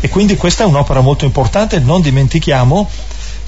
e 0.00 0.08
quindi 0.08 0.36
questa 0.36 0.64
è 0.64 0.66
un'opera 0.66 1.00
molto 1.00 1.24
importante, 1.24 1.80
non 1.80 2.02
dimentichiamo 2.02 2.88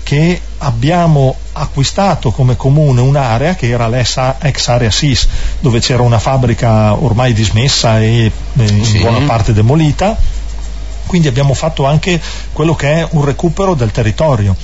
che 0.02 0.40
abbiamo 0.58 1.36
acquistato 1.52 2.30
come 2.30 2.56
comune 2.56 3.00
un'area 3.00 3.54
che 3.54 3.68
era 3.68 3.88
l'ex 3.88 4.16
area 4.16 4.90
SIS, 4.90 5.28
dove 5.60 5.80
c'era 5.80 6.02
una 6.02 6.18
fabbrica 6.18 6.94
ormai 6.94 7.32
dismessa 7.32 8.00
e 8.00 8.30
eh, 8.56 8.64
in 8.64 8.84
sì. 8.84 8.98
buona 8.98 9.20
parte 9.26 9.52
demolita, 9.52 10.16
quindi 11.12 11.28
abbiamo 11.28 11.52
fatto 11.52 11.84
anche 11.84 12.18
quello 12.54 12.74
che 12.74 12.90
è 12.90 13.06
un 13.10 13.22
recupero 13.22 13.74
del 13.74 13.90
territorio 13.90 14.56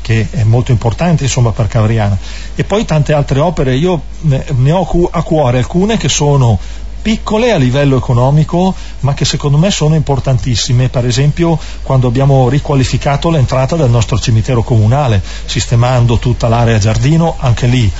che 0.00 0.26
è 0.30 0.42
molto 0.42 0.72
importante 0.72 1.24
insomma 1.24 1.50
per 1.52 1.66
Cavriana 1.66 2.16
e 2.54 2.64
poi 2.64 2.86
tante 2.86 3.12
altre 3.12 3.40
opere 3.40 3.76
io 3.76 4.00
ne 4.22 4.72
ho 4.72 5.08
a 5.10 5.22
cuore 5.22 5.58
alcune 5.58 5.98
che 5.98 6.08
sono 6.08 6.58
piccole 7.02 7.52
a 7.52 7.58
livello 7.58 7.98
economico 7.98 8.74
ma 9.00 9.12
che 9.12 9.26
secondo 9.26 9.58
me 9.58 9.70
sono 9.70 9.94
importantissime. 9.94 10.88
Per 10.88 11.06
esempio 11.06 11.58
quando 11.82 12.08
abbiamo 12.08 12.48
riqualificato 12.48 13.28
l'entrata 13.28 13.76
del 13.76 13.90
nostro 13.90 14.18
cimitero 14.18 14.62
comunale 14.62 15.22
sistemando 15.44 16.16
tutta 16.16 16.48
l'area 16.48 16.78
giardino 16.78 17.36
anche 17.38 17.66
lì 17.66 17.92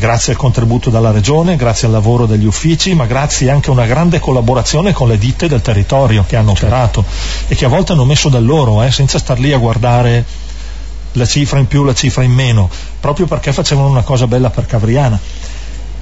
grazie 0.00 0.32
al 0.32 0.38
contributo 0.38 0.90
della 0.90 1.12
regione, 1.12 1.54
grazie 1.54 1.86
al 1.86 1.92
lavoro 1.92 2.26
degli 2.26 2.46
uffici, 2.46 2.94
ma 2.94 3.06
grazie 3.06 3.50
anche 3.50 3.68
a 3.68 3.72
una 3.72 3.86
grande 3.86 4.18
collaborazione 4.18 4.92
con 4.92 5.06
le 5.06 5.18
ditte 5.18 5.46
del 5.46 5.60
territorio 5.60 6.24
che 6.26 6.34
hanno 6.34 6.54
certo. 6.54 6.66
operato 6.66 7.04
e 7.46 7.54
che 7.54 7.66
a 7.66 7.68
volte 7.68 7.92
hanno 7.92 8.04
messo 8.04 8.28
del 8.28 8.44
loro, 8.44 8.82
eh, 8.82 8.90
senza 8.90 9.18
star 9.18 9.38
lì 9.38 9.52
a 9.52 9.58
guardare 9.58 10.24
la 11.12 11.26
cifra 11.26 11.58
in 11.58 11.68
più, 11.68 11.84
la 11.84 11.94
cifra 11.94 12.24
in 12.24 12.32
meno, 12.32 12.68
proprio 12.98 13.26
perché 13.26 13.52
facevano 13.52 13.88
una 13.88 14.02
cosa 14.02 14.26
bella 14.26 14.50
per 14.50 14.66
Cavriana 14.66 15.20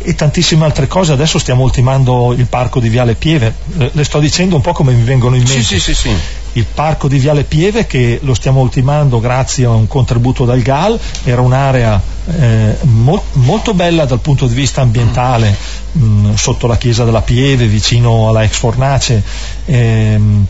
e 0.01 0.15
tantissime 0.15 0.65
altre 0.65 0.87
cose. 0.87 1.13
Adesso 1.13 1.39
stiamo 1.39 1.65
ultimando 1.65 2.33
il 2.33 2.47
parco 2.47 2.81
di 2.81 2.89
Viale 2.89 3.17
Pieve, 3.17 3.53
le 3.93 4.05
sto 4.05 4.21
dicendo 4.21 4.55
un 4.55 4.63
po' 4.63 4.73
come 4.73 4.93
mi 4.93 5.03
vengono 5.03 5.35
in 5.35 5.43
mente. 5.43 5.63
Sì, 5.63 5.81
sì, 5.81 5.95
sì, 5.95 6.15
il 6.53 6.65
parco 6.73 7.09
di 7.09 7.19
Viale 7.19 7.45
Pieve 7.45 7.87
che 7.87 8.19
lo 8.23 8.35
stiamo 8.35 8.61
ultimando 8.61 9.21
grazie 9.21 9.65
a 9.67 9.71
un 9.71 9.87
contributo 9.87 10.45
dal 10.45 10.61
GAL, 10.61 10.99
era 11.25 11.41
un'area 11.41 12.01
eh, 12.27 12.77
mo- 12.83 13.23
molto 13.33 13.75
bella 13.75 14.05
dal 14.05 14.21
punto 14.21 14.47
di 14.47 14.55
vista 14.55 14.81
ambientale, 14.81 15.57
mh, 15.93 16.05
mm, 16.05 16.35
sotto 16.35 16.67
la 16.67 16.77
chiesa 16.77 17.05
della 17.05 17.23
Pieve, 17.23 17.67
vicino 17.67 18.29
alla 18.29 18.43
ex 18.43 18.57
fornace. 18.57 19.23
Ehm, 19.67 20.47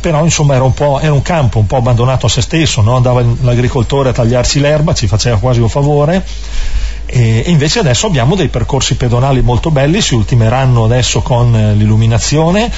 però 0.00 0.24
insomma 0.24 0.56
era 0.56 0.64
un, 0.64 0.72
era 1.00 1.12
un, 1.12 1.22
campo 1.22 1.60
un 1.60 1.66
po' 1.66 1.76
abbandonato 1.76 2.26
a 2.26 2.28
se 2.28 2.42
stesso, 2.42 2.82
no? 2.82 2.96
andava 2.96 3.24
l'agricoltore 3.42 4.08
a 4.08 4.12
tagliarsi 4.12 4.58
l'erba, 4.58 4.94
ci 4.94 5.06
faceva 5.06 5.38
quasi 5.38 5.60
un 5.60 5.68
favore 5.68 6.24
e, 7.06 7.44
invece 7.46 7.80
adesso 7.80 8.06
abbiamo 8.06 8.34
dei 8.34 8.48
percorsi 8.48 8.96
pedonali 8.96 9.42
molto 9.42 9.70
belli, 9.70 10.00
si 10.00 10.14
ultimeranno 10.14 10.84
adesso 10.84 11.20
con 11.20 11.54
eh, 11.54 11.74
l'illuminazione 11.74 12.70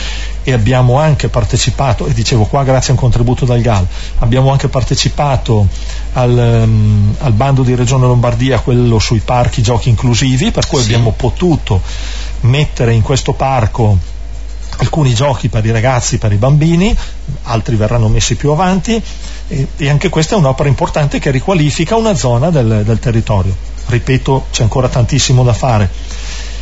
e 0.43 0.53
abbiamo 0.53 0.99
anche 0.99 1.29
partecipato, 1.29 2.07
e 2.07 2.13
dicevo 2.13 2.45
qua 2.45 2.65
grazie 2.65 2.91
a 2.91 2.93
un 2.93 3.01
contributo 3.01 3.45
dal 3.45 3.61
GAL, 3.61 3.87
abbiamo 4.19 4.51
anche 4.51 4.69
partecipato 4.69 5.67
al, 6.15 6.63
um, 6.65 7.15
al 7.19 7.33
bando 7.33 7.63
di 7.63 7.75
Regione 7.75 8.07
Lombardia, 8.07 8.59
quello 8.59 8.99
sui 8.99 9.21
parchi 9.21 9.63
giochi 9.63 9.89
inclusivi, 9.89 10.51
per 10.51 10.67
cui 10.67 10.81
sì. 10.81 10.87
abbiamo 10.87 11.13
potuto 11.13 11.81
mettere 12.41 12.93
in 12.93 13.03
questo 13.03 13.33
parco 13.33 14.13
alcuni 14.79 15.15
giochi 15.15 15.49
per 15.49 15.65
i 15.65 15.71
ragazzi, 15.71 16.19
per 16.19 16.33
i 16.33 16.37
bambini, 16.37 16.95
altri 17.45 17.77
verranno 17.77 18.09
messi 18.09 18.35
più 18.35 18.51
avanti 18.51 19.01
e, 19.47 19.67
e 19.77 19.89
anche 19.89 20.09
questa 20.09 20.35
è 20.35 20.39
un'opera 20.39 20.69
importante 20.69 21.19
che 21.19 21.31
riqualifica 21.31 21.97
una 21.97 22.15
zona 22.15 22.51
del, 22.51 22.83
del 22.85 22.99
territorio. 22.99 23.74
Ripeto, 23.87 24.47
c'è 24.51 24.63
ancora 24.63 24.89
tantissimo 24.89 25.43
da 25.43 25.53
fare. 25.53 25.91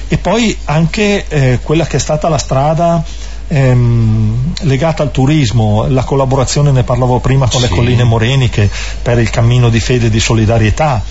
E 0.08 0.18
poi 0.18 0.56
anche 0.64 1.26
eh, 1.28 1.58
quella 1.62 1.86
che 1.86 1.96
è 1.96 2.00
stata 2.00 2.28
la 2.28 2.38
strada 2.38 3.02
ehm, 3.48 4.52
legata 4.60 5.02
al 5.02 5.10
turismo, 5.10 5.86
la 5.88 6.04
collaborazione, 6.04 6.70
ne 6.70 6.82
parlavo 6.82 7.18
prima 7.18 7.48
con 7.48 7.60
sì. 7.60 7.68
le 7.68 7.74
colline 7.74 8.04
moreniche 8.04 8.70
per 9.02 9.18
il 9.18 9.30
cammino 9.30 9.68
di 9.68 9.80
fede 9.80 10.06
e 10.06 10.10
di 10.10 10.20
solidarietà 10.20 11.02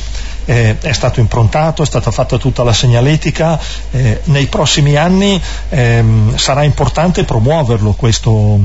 eh, 0.45 0.77
è 0.79 0.91
stato 0.91 1.19
improntato, 1.19 1.83
è 1.83 1.85
stata 1.85 2.11
fatta 2.11 2.37
tutta 2.37 2.63
la 2.63 2.73
segnaletica, 2.73 3.59
eh, 3.91 4.21
nei 4.25 4.47
prossimi 4.47 4.95
anni 4.95 5.41
ehm, 5.69 6.35
sarà 6.35 6.63
importante 6.63 7.23
promuoverlo 7.23 7.93
questo, 7.93 8.59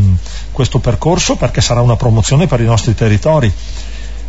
questo 0.52 0.78
percorso 0.78 1.36
perché 1.36 1.60
sarà 1.60 1.80
una 1.80 1.96
promozione 1.96 2.46
per 2.46 2.60
i 2.60 2.64
nostri 2.64 2.94
territori. 2.94 3.52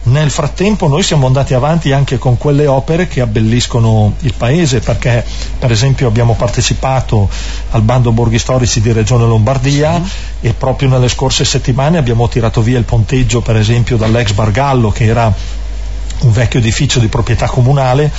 Nel 0.08 0.32
frattempo 0.32 0.88
noi 0.88 1.04
siamo 1.04 1.28
andati 1.28 1.54
avanti 1.54 1.92
anche 1.92 2.18
con 2.18 2.38
quelle 2.38 2.66
opere 2.66 3.08
che 3.08 3.20
abbelliscono 3.20 4.14
il 4.22 4.34
paese 4.34 4.80
perché 4.80 5.26
per 5.60 5.70
esempio 5.70 6.08
abbiamo 6.08 6.34
partecipato 6.34 7.30
al 7.72 7.82
bando 7.82 8.14
borghi 8.14 8.40
storici 8.40 8.80
di 8.80 8.94
Regione 8.94 9.26
Lombardia 9.26 10.02
sì. 10.02 10.48
e 10.48 10.54
proprio 10.54 10.88
nelle 10.88 11.10
scorse 11.10 11.44
settimane 11.44 11.98
abbiamo 11.98 12.30
tirato 12.30 12.62
via 12.62 12.78
il 12.78 12.86
ponteggio 12.86 13.42
per 13.42 13.58
esempio 13.58 13.98
dall'ex 13.98 14.32
Bargallo 14.32 14.92
che 14.92 15.04
era 15.04 15.34
un 16.22 16.32
vecchio 16.32 16.60
edificio 16.60 17.00
di 17.00 17.10
proprietà 17.10 17.48
comunale 17.48 18.10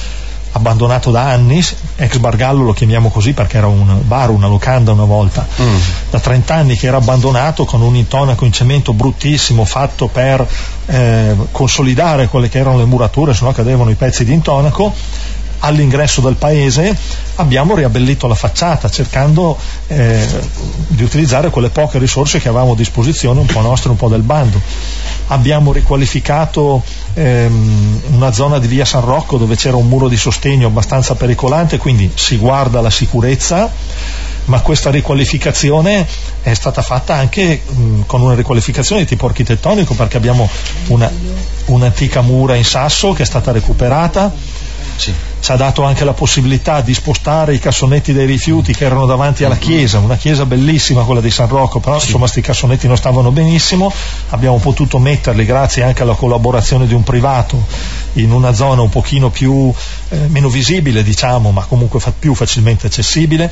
abbandonato 0.52 1.10
da 1.10 1.22
anni, 1.22 1.64
ex 1.96 2.16
Bargallo 2.18 2.64
lo 2.64 2.72
chiamiamo 2.72 3.10
così 3.10 3.32
perché 3.32 3.58
era 3.58 3.66
un 3.66 4.00
bar, 4.02 4.30
una 4.30 4.46
locanda 4.46 4.92
una 4.92 5.04
volta, 5.04 5.46
mm. 5.60 5.76
da 6.10 6.20
30 6.20 6.54
anni 6.54 6.76
che 6.76 6.86
era 6.86 6.96
abbandonato 6.96 7.64
con 7.64 7.80
un 7.82 7.96
intonaco 7.96 8.44
in 8.44 8.52
cemento 8.52 8.92
bruttissimo 8.92 9.64
fatto 9.64 10.08
per 10.08 10.46
eh, 10.86 11.36
consolidare 11.50 12.28
quelle 12.28 12.48
che 12.48 12.58
erano 12.58 12.78
le 12.78 12.84
murature, 12.84 13.34
se 13.34 13.44
no 13.44 13.52
cadevano 13.52 13.90
i 13.90 13.94
pezzi 13.94 14.24
di 14.24 14.32
intonaco 14.32 14.94
all'ingresso 15.60 16.20
del 16.20 16.36
paese 16.36 16.96
abbiamo 17.36 17.74
riabbellito 17.74 18.26
la 18.26 18.34
facciata 18.34 18.88
cercando 18.88 19.56
eh, 19.88 20.26
di 20.88 21.02
utilizzare 21.02 21.50
quelle 21.50 21.70
poche 21.70 21.98
risorse 21.98 22.40
che 22.40 22.48
avevamo 22.48 22.72
a 22.72 22.76
disposizione, 22.76 23.40
un 23.40 23.46
po' 23.46 23.60
nostre, 23.60 23.90
un 23.90 23.96
po' 23.96 24.08
del 24.08 24.22
bando. 24.22 24.60
Abbiamo 25.28 25.72
riqualificato 25.72 26.82
ehm, 27.14 28.02
una 28.12 28.32
zona 28.32 28.58
di 28.58 28.66
via 28.66 28.84
San 28.84 29.04
Rocco 29.04 29.36
dove 29.36 29.56
c'era 29.56 29.76
un 29.76 29.88
muro 29.88 30.08
di 30.08 30.16
sostegno 30.16 30.68
abbastanza 30.68 31.14
pericolante, 31.14 31.78
quindi 31.78 32.10
si 32.14 32.36
guarda 32.36 32.80
la 32.80 32.90
sicurezza 32.90 33.70
ma 34.48 34.62
questa 34.62 34.90
riqualificazione 34.90 36.06
è 36.40 36.54
stata 36.54 36.80
fatta 36.80 37.14
anche 37.14 37.60
mh, 37.66 38.06
con 38.06 38.22
una 38.22 38.34
riqualificazione 38.34 39.02
di 39.02 39.06
tipo 39.06 39.26
architettonico 39.26 39.92
perché 39.92 40.16
abbiamo 40.16 40.48
una, 40.86 41.10
un'antica 41.66 42.22
mura 42.22 42.54
in 42.54 42.64
sasso 42.64 43.12
che 43.12 43.24
è 43.24 43.26
stata 43.26 43.52
recuperata 43.52 44.32
sì. 44.96 45.12
Ci 45.48 45.54
ha 45.54 45.56
dato 45.56 45.82
anche 45.82 46.04
la 46.04 46.12
possibilità 46.12 46.82
di 46.82 46.92
spostare 46.92 47.54
i 47.54 47.58
cassonetti 47.58 48.12
dei 48.12 48.26
rifiuti 48.26 48.74
che 48.74 48.84
erano 48.84 49.06
davanti 49.06 49.44
alla 49.44 49.56
chiesa, 49.56 49.98
una 49.98 50.18
chiesa 50.18 50.44
bellissima 50.44 51.04
quella 51.04 51.22
di 51.22 51.30
San 51.30 51.48
Rocco, 51.48 51.80
però 51.80 51.98
sì. 51.98 52.04
insomma 52.04 52.24
questi 52.24 52.42
cassonetti 52.42 52.86
non 52.86 52.98
stavano 52.98 53.30
benissimo, 53.30 53.90
abbiamo 54.28 54.58
potuto 54.58 54.98
metterli 54.98 55.46
grazie 55.46 55.84
anche 55.84 56.02
alla 56.02 56.12
collaborazione 56.12 56.86
di 56.86 56.92
un 56.92 57.02
privato 57.02 57.64
in 58.14 58.30
una 58.30 58.52
zona 58.52 58.82
un 58.82 58.90
pochino 58.90 59.30
più 59.30 59.72
eh, 60.10 60.18
meno 60.26 60.50
visibile 60.50 61.02
diciamo, 61.02 61.50
ma 61.50 61.64
comunque 61.64 61.98
fa- 61.98 62.12
più 62.12 62.34
facilmente 62.34 62.88
accessibile 62.88 63.50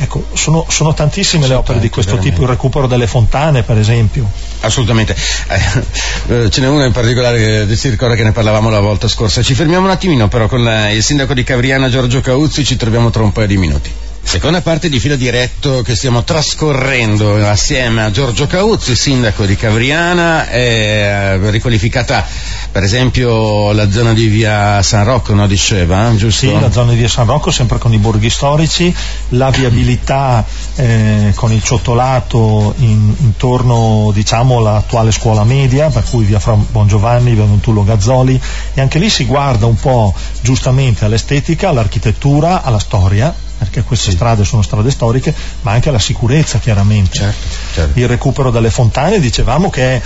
Ecco, 0.00 0.26
sono, 0.32 0.64
sono 0.68 0.94
tantissime 0.94 1.42
sono 1.42 1.54
le 1.54 1.58
opere 1.58 1.72
tanti, 1.74 1.86
di 1.86 1.92
questo 1.92 2.12
veramente. 2.12 2.36
tipo, 2.36 2.48
il 2.48 2.54
recupero 2.54 2.86
delle 2.86 3.06
fontane 3.06 3.62
per 3.62 3.78
esempio. 3.78 4.30
Assolutamente, 4.60 5.16
eh, 5.48 6.44
eh 6.44 6.50
ce 6.50 6.60
n'è 6.60 6.68
una 6.68 6.86
in 6.86 6.92
particolare 6.92 7.66
che 7.66 7.76
si 7.76 7.88
ricorda 7.88 8.14
che 8.14 8.22
ne 8.22 8.32
parlavamo 8.32 8.70
la 8.70 8.80
volta 8.80 9.08
scorsa. 9.08 9.42
Ci 9.42 9.54
fermiamo 9.54 9.86
un 9.86 9.90
attimino 9.90 10.28
però 10.28 10.46
con 10.46 10.62
la, 10.62 10.90
il 10.90 11.02
sindaco 11.02 11.34
di 11.34 11.42
Cavriana 11.42 11.88
Giorgio 11.88 12.20
Cauzzi, 12.20 12.64
ci 12.64 12.76
troviamo 12.76 13.10
tra 13.10 13.22
un 13.22 13.32
paio 13.32 13.46
di 13.46 13.56
minuti. 13.56 13.92
Seconda 14.28 14.60
parte 14.60 14.90
di 14.90 15.00
filo 15.00 15.16
diretto 15.16 15.80
che 15.80 15.96
stiamo 15.96 16.22
trascorrendo 16.22 17.36
assieme 17.48 18.04
a 18.04 18.10
Giorgio 18.10 18.46
Cauzzi, 18.46 18.94
sindaco 18.94 19.46
di 19.46 19.56
Cavriana, 19.56 20.46
è 20.50 21.38
riqualificata 21.44 22.26
per 22.70 22.82
esempio 22.82 23.72
la 23.72 23.90
zona 23.90 24.12
di 24.12 24.26
via 24.26 24.82
San 24.82 25.04
Rocco, 25.04 25.32
no, 25.32 25.46
diceva, 25.46 26.14
giusto? 26.14 26.46
Sì, 26.46 26.60
la 26.60 26.70
zona 26.70 26.90
di 26.90 26.98
via 26.98 27.08
San 27.08 27.24
Rocco, 27.24 27.50
sempre 27.50 27.78
con 27.78 27.94
i 27.94 27.96
borghi 27.96 28.28
storici, 28.28 28.94
la 29.30 29.48
viabilità 29.48 30.44
eh, 30.76 31.32
con 31.34 31.50
il 31.50 31.62
ciottolato 31.62 32.74
in, 32.80 33.14
intorno 33.20 34.10
diciamo 34.12 34.58
all'attuale 34.58 35.10
scuola 35.10 35.44
media, 35.44 35.88
per 35.88 36.04
cui 36.04 36.26
via 36.26 36.38
Fra 36.38 36.52
Bongiovanni, 36.52 37.32
via 37.32 37.44
Montullo 37.44 37.82
Gazzoli, 37.82 38.38
e 38.74 38.80
anche 38.82 38.98
lì 38.98 39.08
si 39.08 39.24
guarda 39.24 39.64
un 39.64 39.76
po' 39.76 40.12
giustamente 40.42 41.06
all'estetica, 41.06 41.70
all'architettura, 41.70 42.62
alla 42.62 42.78
storia 42.78 43.46
perché 43.58 43.82
queste 43.82 44.10
sì. 44.10 44.16
strade 44.16 44.44
sono 44.44 44.62
strade 44.62 44.90
storiche, 44.90 45.34
ma 45.62 45.72
anche 45.72 45.88
alla 45.88 45.98
sicurezza 45.98 46.58
chiaramente. 46.58 47.18
Certo, 47.18 47.46
certo. 47.74 47.98
Il 47.98 48.08
recupero 48.08 48.50
delle 48.50 48.70
fontane, 48.70 49.18
dicevamo 49.18 49.68
che 49.68 49.96
è 49.96 50.02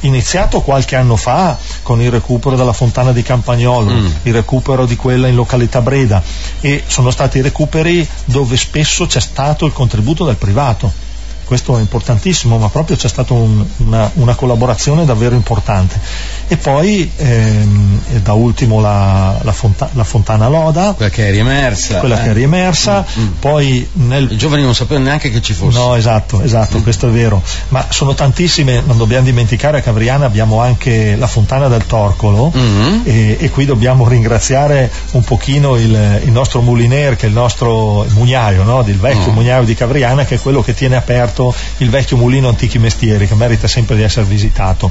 iniziato 0.00 0.60
qualche 0.60 0.96
anno 0.96 1.16
fa 1.16 1.56
con 1.82 2.00
il 2.00 2.10
recupero 2.10 2.56
della 2.56 2.72
fontana 2.72 3.12
di 3.12 3.22
Campagnolo, 3.22 3.90
mm. 3.90 4.06
il 4.22 4.32
recupero 4.32 4.86
di 4.86 4.96
quella 4.96 5.28
in 5.28 5.34
località 5.34 5.80
Breda 5.80 6.22
e 6.60 6.84
sono 6.86 7.10
stati 7.10 7.40
recuperi 7.40 8.06
dove 8.24 8.56
spesso 8.56 9.06
c'è 9.06 9.20
stato 9.20 9.66
il 9.66 9.72
contributo 9.72 10.24
del 10.24 10.36
privato 10.36 11.03
questo 11.54 11.78
è 11.78 11.80
importantissimo, 11.80 12.58
ma 12.58 12.68
proprio 12.68 12.96
c'è 12.96 13.06
stata 13.06 13.32
un, 13.32 13.64
una, 13.76 14.10
una, 14.14 14.34
collaborazione 14.34 15.04
davvero 15.04 15.36
importante. 15.36 16.00
E 16.48 16.56
poi 16.56 17.08
ehm, 17.14 18.00
e 18.12 18.20
da 18.20 18.32
ultimo 18.32 18.80
la, 18.80 19.38
la, 19.40 19.52
fonta, 19.52 19.88
la, 19.92 20.02
Fontana 20.02 20.48
Loda, 20.48 20.94
quella 20.96 21.12
che 21.12 21.28
è 21.28 21.30
riemersa. 21.30 22.00
Quella 22.00 22.18
eh. 22.18 22.24
che 22.24 22.30
è 22.30 22.32
riemersa, 22.32 23.06
mm, 23.06 23.22
mm. 23.22 23.28
poi 23.38 23.88
nel... 23.92 24.32
I 24.32 24.36
giovani 24.36 24.62
non 24.62 24.74
sapevano 24.74 25.06
neanche 25.06 25.30
che 25.30 25.40
ci 25.40 25.52
fosse. 25.52 25.78
No, 25.78 25.94
esatto, 25.94 26.42
esatto, 26.42 26.78
mm. 26.78 26.82
questo 26.82 27.06
è 27.06 27.10
vero. 27.10 27.40
Ma 27.68 27.86
sono 27.88 28.14
tantissime, 28.14 28.82
non 28.84 28.96
dobbiamo 28.96 29.24
dimenticare 29.24 29.78
a 29.78 29.80
Cavriana 29.80 30.26
abbiamo 30.26 30.60
anche 30.60 31.14
la 31.14 31.28
Fontana 31.28 31.68
del 31.68 31.86
Torcolo 31.86 32.52
mm-hmm. 32.56 33.00
e, 33.04 33.36
e, 33.38 33.50
qui 33.50 33.64
dobbiamo 33.64 34.08
ringraziare 34.08 34.90
un 35.12 35.22
pochino 35.22 35.76
il, 35.76 36.20
il 36.24 36.32
nostro 36.32 36.62
muliner, 36.62 37.14
che 37.14 37.26
è 37.26 37.28
il 37.28 37.34
nostro 37.34 38.04
mugnaio, 38.08 38.64
no? 38.64 38.82
il 38.84 38.98
vecchio 38.98 39.30
mm. 39.30 39.34
mugnaio 39.34 39.62
di 39.62 39.74
Cavriana, 39.74 40.24
che 40.24 40.34
è 40.34 40.40
quello 40.40 40.62
che 40.62 40.74
tiene 40.74 40.96
aperto 40.96 41.43
il 41.78 41.90
vecchio 41.90 42.16
mulino 42.16 42.48
Antichi 42.48 42.78
Mestieri 42.78 43.26
che 43.26 43.34
merita 43.34 43.66
sempre 43.66 43.96
di 43.96 44.02
essere 44.02 44.26
visitato. 44.26 44.90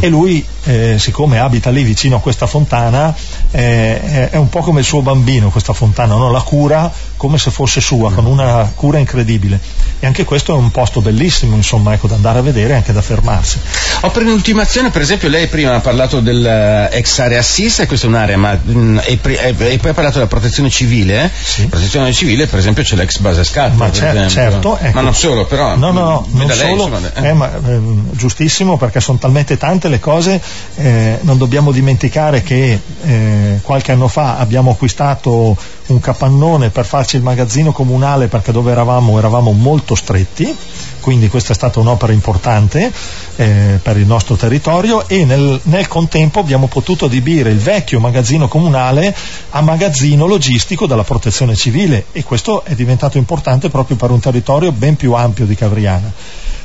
E 0.00 0.08
lui 0.08 0.44
eh, 0.64 0.98
siccome 0.98 1.38
abita 1.38 1.70
lì 1.70 1.82
vicino 1.82 2.16
a 2.16 2.20
questa 2.20 2.46
fontana 2.46 3.14
eh, 3.50 4.30
è 4.30 4.36
un 4.36 4.48
po' 4.48 4.60
come 4.60 4.80
il 4.80 4.86
suo 4.86 5.02
bambino 5.02 5.50
questa 5.50 5.72
fontana, 5.72 6.14
no? 6.14 6.30
la 6.30 6.42
cura 6.42 6.90
come 7.16 7.38
se 7.38 7.50
fosse 7.50 7.80
sua, 7.80 8.12
con 8.12 8.26
una 8.26 8.70
cura 8.74 8.98
incredibile 8.98 9.58
e 10.00 10.06
anche 10.06 10.24
questo 10.24 10.54
è 10.54 10.56
un 10.56 10.70
posto 10.70 11.00
bellissimo 11.00 11.56
insomma 11.56 11.92
ecco, 11.92 12.06
da 12.06 12.14
andare 12.14 12.38
a 12.38 12.42
vedere 12.42 12.74
e 12.74 12.76
anche 12.76 12.92
da 12.92 13.02
fermarsi. 13.02 13.58
Ho 14.02 14.10
per 14.10 14.22
un'ultimazione 14.22 14.90
per 14.90 15.02
esempio 15.02 15.28
lei 15.28 15.48
prima 15.48 15.74
ha 15.74 15.80
parlato 15.80 16.20
dell'ex 16.20 17.18
area 17.18 17.42
SIS 17.42 17.80
e 17.80 17.86
questa 17.86 18.06
è 18.06 18.08
un'area 18.08 18.36
ma 18.36 18.52
mh, 18.52 18.78
mm, 18.78 18.98
e, 19.04 19.18
e, 19.22 19.54
e, 19.58 19.78
poi 19.78 19.90
ha 19.90 19.94
parlato 19.94 20.14
della 20.14 20.26
protezione 20.26 20.70
civile 20.70 21.24
eh? 21.24 21.30
sì. 21.42 21.66
protezione 21.66 22.12
civile 22.12 22.46
per 22.46 22.58
esempio 22.58 22.82
c'è 22.82 22.94
l'ex 22.94 23.18
base 23.18 23.42
Scarpa 23.42 23.76
ma 23.76 23.90
cer- 23.90 24.28
certo, 24.28 24.78
ecco. 24.78 24.94
ma 24.94 25.00
non 25.00 25.14
solo 25.14 25.46
però 25.46 25.76
no 25.76 25.90
no 25.90 26.00
no 26.00 26.26
non 26.30 26.50
solo 26.50 26.62
lei, 26.62 26.72
insomma, 26.72 26.98
eh. 27.14 27.28
Eh, 27.28 27.32
ma, 27.32 27.50
eh, 27.54 27.80
giustissimo 28.12 28.76
perché 28.76 29.00
sono 29.00 29.18
talmente 29.18 29.56
tante 29.56 29.88
le 29.88 29.98
cose 29.98 30.40
eh, 30.76 31.18
non 31.22 31.38
dobbiamo 31.38 31.72
dimenticare 31.72 32.42
che 32.42 32.80
eh, 33.02 33.58
qualche 33.62 33.92
anno 33.92 34.08
fa 34.08 34.38
abbiamo 34.38 34.70
acquistato 34.70 35.56
un 35.86 36.00
capannone 36.00 36.70
per 36.70 36.84
farci 36.84 37.16
il 37.16 37.22
magazzino 37.22 37.72
comunale 37.72 38.28
perché 38.28 38.52
dove 38.52 38.70
eravamo 38.70 39.18
eravamo 39.18 39.52
molto 39.52 39.94
stretti 39.94 40.54
quindi 41.00 41.28
questa 41.28 41.52
è 41.52 41.54
stata 41.54 41.80
un'opera 41.80 42.12
importante 42.12 42.92
eh, 43.36 43.78
per 43.82 43.96
il 43.96 44.06
nostro 44.06 44.36
territorio 44.36 45.08
e 45.08 45.24
nel, 45.24 45.58
nel, 45.64 45.88
contempo 45.88 46.40
abbiamo 46.40 46.66
potuto 46.66 47.06
adibire 47.06 47.50
il 47.50 47.58
vecchio 47.58 48.00
magazzino 48.00 48.46
comunale 48.46 49.14
a 49.50 49.60
magazzino 49.62 50.26
logistico 50.26 50.86
della 50.86 51.04
protezione 51.04 51.54
civile 51.54 52.06
e 52.12 52.24
questo 52.24 52.64
è 52.64 52.74
diventato 52.74 53.16
importante 53.16 53.70
proprio 53.70 53.96
per 53.96 54.10
un 54.10 54.20
territorio 54.20 54.72
ben 54.72 54.96
più 54.96 55.14
ampio 55.14 55.46
di 55.46 55.54
Cavriana. 55.54 56.12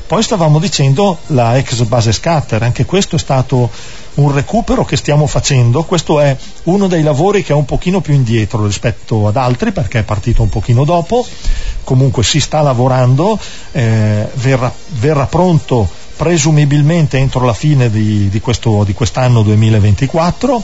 Poi 0.06 0.22
stavamo 0.22 0.60
dicendo 0.60 1.20
la 1.28 1.58
ex 1.58 1.82
base 1.84 2.12
scatter, 2.12 2.62
anche 2.62 2.86
questo 2.86 3.16
è 3.16 3.20
stato 3.20 3.70
un 4.16 4.32
recupero 4.32 4.86
che 4.86 4.98
stiamo 4.98 5.26
facendo, 5.28 5.84
questo 5.84 6.20
è 6.20 6.36
uno 6.64 6.88
dei 6.88 7.02
lavori 7.02 7.44
che 7.44 7.54
è 7.54 7.56
un 7.56 7.66
pochino 7.66 8.02
più 8.02 8.14
indietro 8.14 8.66
rispetto 8.66 9.28
ad 9.28 9.38
altri 9.38 9.72
perché 9.72 10.00
è 10.00 10.04
partito 10.04 10.42
un 10.42 10.50
pochino 10.50 10.84
dopo, 10.84 11.26
comunque 11.84 12.24
si 12.24 12.40
sta 12.40 12.62
lavorando, 12.62 13.40
eh, 13.72 14.28
verrà, 14.34 14.72
verrà, 15.00 15.26
pronto 15.26 15.90
presumibilmente 16.16 17.18
entro 17.18 17.44
la 17.44 17.54
fine 17.54 17.90
di, 17.90 18.30
di, 18.30 18.40
questo, 18.40 18.84
di 18.84 18.94
quest'anno 18.94 19.42
2024 19.42 20.64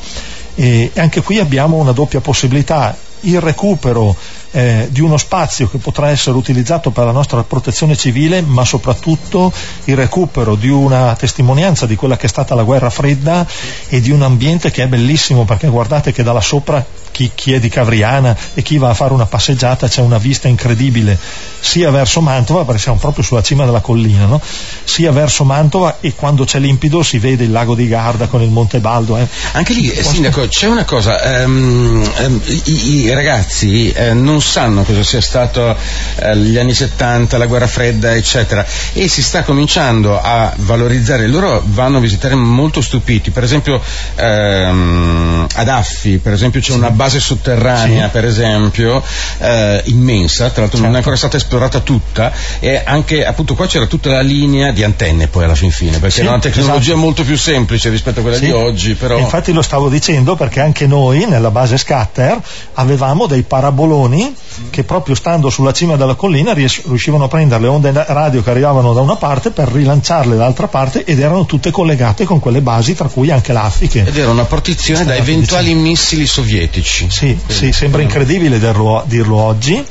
e 0.55 0.91
anche 0.95 1.21
qui 1.21 1.39
abbiamo 1.39 1.77
una 1.77 1.91
doppia 1.91 2.19
possibilità, 2.19 2.95
il 3.21 3.41
recupero 3.41 4.15
eh, 4.51 4.87
di 4.89 5.01
uno 5.01 5.17
spazio 5.17 5.69
che 5.69 5.77
potrà 5.77 6.09
essere 6.09 6.37
utilizzato 6.37 6.91
per 6.91 7.05
la 7.05 7.11
nostra 7.11 7.43
protezione 7.43 7.95
civile, 7.95 8.41
ma 8.41 8.65
soprattutto 8.65 9.51
il 9.85 9.95
recupero 9.95 10.55
di 10.55 10.69
una 10.69 11.15
testimonianza 11.15 11.85
di 11.85 11.95
quella 11.95 12.17
che 12.17 12.25
è 12.25 12.29
stata 12.29 12.55
la 12.55 12.63
guerra 12.63 12.89
fredda 12.89 13.45
e 13.87 14.01
di 14.01 14.11
un 14.11 14.21
ambiente 14.21 14.71
che 14.71 14.83
è 14.83 14.87
bellissimo 14.87 15.45
perché 15.45 15.67
guardate 15.67 16.11
che 16.11 16.23
da 16.23 16.33
là 16.33 16.41
sopra 16.41 16.83
chi, 17.19 17.31
chi, 17.35 17.53
è 17.53 17.59
di 17.59 17.67
Cavriana 17.67 18.35
e 18.53 18.61
chi 18.61 18.77
va 18.77 18.89
a 18.89 18.93
fare 18.93 19.11
una 19.11 19.25
passeggiata 19.25 19.89
c'è 19.89 19.99
una 19.99 20.17
vista 20.17 20.47
incredibile 20.47 21.17
sia 21.59 21.91
verso 21.91 22.21
Mantova 22.21 22.63
perché 22.63 22.79
siamo 22.79 22.97
proprio 22.97 23.25
sulla 23.25 23.43
cima 23.43 23.65
della 23.65 23.81
collina 23.81 24.25
no? 24.25 24.41
sia 24.85 25.11
verso 25.11 25.43
Mantova 25.43 25.97
e 25.99 26.15
quando 26.15 26.45
c'è 26.45 26.59
limpido 26.59 27.03
si 27.03 27.19
vede 27.19 27.43
il 27.43 27.51
lago 27.51 27.75
di 27.75 27.89
Garda 27.89 28.27
con 28.27 28.41
il 28.41 28.49
Monte 28.49 28.79
Baldo 28.79 29.17
eh. 29.17 29.27
anche 29.51 29.73
lì 29.73 29.91
eh, 29.91 30.01
Sindaco 30.01 30.47
c'è 30.47 30.67
una 30.67 30.85
cosa 30.85 31.43
um, 31.43 32.09
um, 32.19 32.41
i, 32.45 33.03
i, 33.03 33.13
ragazzi 33.13 33.91
eh, 33.91 34.13
non 34.13 34.41
sanno 34.41 34.83
cosa 34.83 35.03
sia 35.03 35.19
stato 35.19 35.75
eh, 36.15 36.37
gli 36.37 36.57
anni 36.57 36.73
70 36.73 37.37
la 37.37 37.47
guerra 37.47 37.67
fredda 37.67 38.15
eccetera 38.15 38.65
e 38.93 39.09
si 39.09 39.21
sta 39.21 39.43
cominciando 39.43 40.17
a 40.17 40.53
valorizzare 40.55 41.27
loro 41.27 41.61
vanno 41.65 41.97
a 41.97 41.99
visitare 41.99 42.35
molto 42.35 42.79
stupiti 42.79 43.31
per 43.31 43.43
esempio 43.43 43.81
um, 44.15 45.45
ad 45.53 45.67
Affi 45.67 46.19
per 46.19 46.31
esempio 46.31 46.61
c'è 46.61 46.71
una 46.71 46.91
base 46.91 47.08
sotterranea, 47.17 48.05
sì. 48.05 48.11
per 48.11 48.25
esempio, 48.25 49.01
eh, 49.39 49.81
immensa, 49.85 50.49
tra 50.49 50.61
l'altro 50.61 50.77
certo. 50.77 50.85
non 50.85 50.93
è 50.93 50.97
ancora 50.97 51.15
stata 51.15 51.37
esplorata 51.37 51.79
tutta, 51.79 52.31
e 52.59 52.81
anche 52.83 53.25
appunto 53.25 53.55
qua 53.55 53.65
c'era 53.65 53.85
tutta 53.85 54.11
la 54.11 54.21
linea 54.21 54.71
di 54.71 54.83
antenne 54.83 55.27
poi 55.27 55.45
alla 55.45 55.55
fin 55.55 55.71
fine, 55.71 55.93
perché 55.93 56.11
sì, 56.11 56.19
era 56.21 56.31
una 56.31 56.39
tecnologia 56.39 56.91
esatto. 56.91 56.97
molto 56.97 57.23
più 57.23 57.37
semplice 57.37 57.89
rispetto 57.89 58.19
a 58.19 58.21
quella 58.21 58.37
sì. 58.37 58.45
di 58.45 58.51
oggi. 58.51 58.93
Però... 58.93 59.17
Infatti 59.17 59.51
lo 59.51 59.61
stavo 59.61 59.89
dicendo 59.89 60.35
perché 60.35 60.59
anche 60.59 60.85
noi 60.85 61.25
nella 61.25 61.49
base 61.49 61.77
scatter 61.77 62.39
avevamo 62.73 63.25
dei 63.25 63.43
paraboloni 63.43 64.35
che 64.69 64.83
proprio 64.83 65.15
stando 65.15 65.49
sulla 65.49 65.71
cima 65.71 65.95
della 65.95 66.15
collina 66.15 66.53
riuscivano 66.53 67.23
a 67.23 67.27
prendere 67.27 67.61
le 67.61 67.67
onde 67.67 67.91
radio 68.07 68.43
che 68.43 68.49
arrivavano 68.49 68.93
da 68.93 69.01
una 69.01 69.15
parte 69.15 69.51
per 69.51 69.69
rilanciarle 69.69 70.35
dall'altra 70.35 70.67
parte 70.67 71.03
ed 71.03 71.19
erano 71.19 71.45
tutte 71.45 71.71
collegate 71.71 72.25
con 72.25 72.39
quelle 72.39 72.61
basi, 72.61 72.95
tra 72.95 73.07
cui 73.07 73.31
anche 73.31 73.53
l'Africa. 73.53 74.03
Ed 74.05 74.17
era 74.17 74.31
una 74.31 74.45
partizione 74.45 75.05
da 75.05 75.15
eventuali 75.15 75.73
missili 75.73 76.25
sovietici. 76.25 76.98
Sì, 77.07 77.37
sì 77.47 77.71
sembra 77.71 78.01
incredibile 78.01 78.59
dirlo, 78.59 79.03
dirlo 79.05 79.37
oggi, 79.37 79.83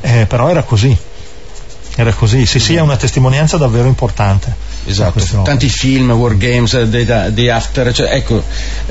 eh, 0.00 0.26
però 0.26 0.48
era 0.48 0.62
così. 0.62 0.96
Era 1.96 2.12
così, 2.12 2.46
sì, 2.46 2.60
sì, 2.60 2.76
è 2.76 2.80
una 2.80 2.96
testimonianza 2.96 3.56
davvero 3.56 3.88
importante. 3.88 4.54
Esatto, 4.84 5.42
tanti 5.42 5.68
film, 5.68 6.12
war 6.12 6.36
games, 6.36 6.80
di 6.84 7.48
after, 7.48 7.92
cioè, 7.92 8.14
ecco, 8.14 8.42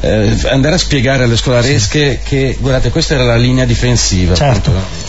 eh, 0.02 0.36
andare 0.50 0.76
a 0.76 0.78
spiegare 0.78 1.24
alle 1.24 1.38
scolaresche 1.38 2.20
sì. 2.22 2.28
che, 2.28 2.58
guardate, 2.60 2.90
questa 2.90 3.14
era 3.14 3.24
la 3.24 3.38
linea 3.38 3.64
difensiva. 3.64 4.36
Certo. 4.36 4.72
Appunto. 4.72 5.07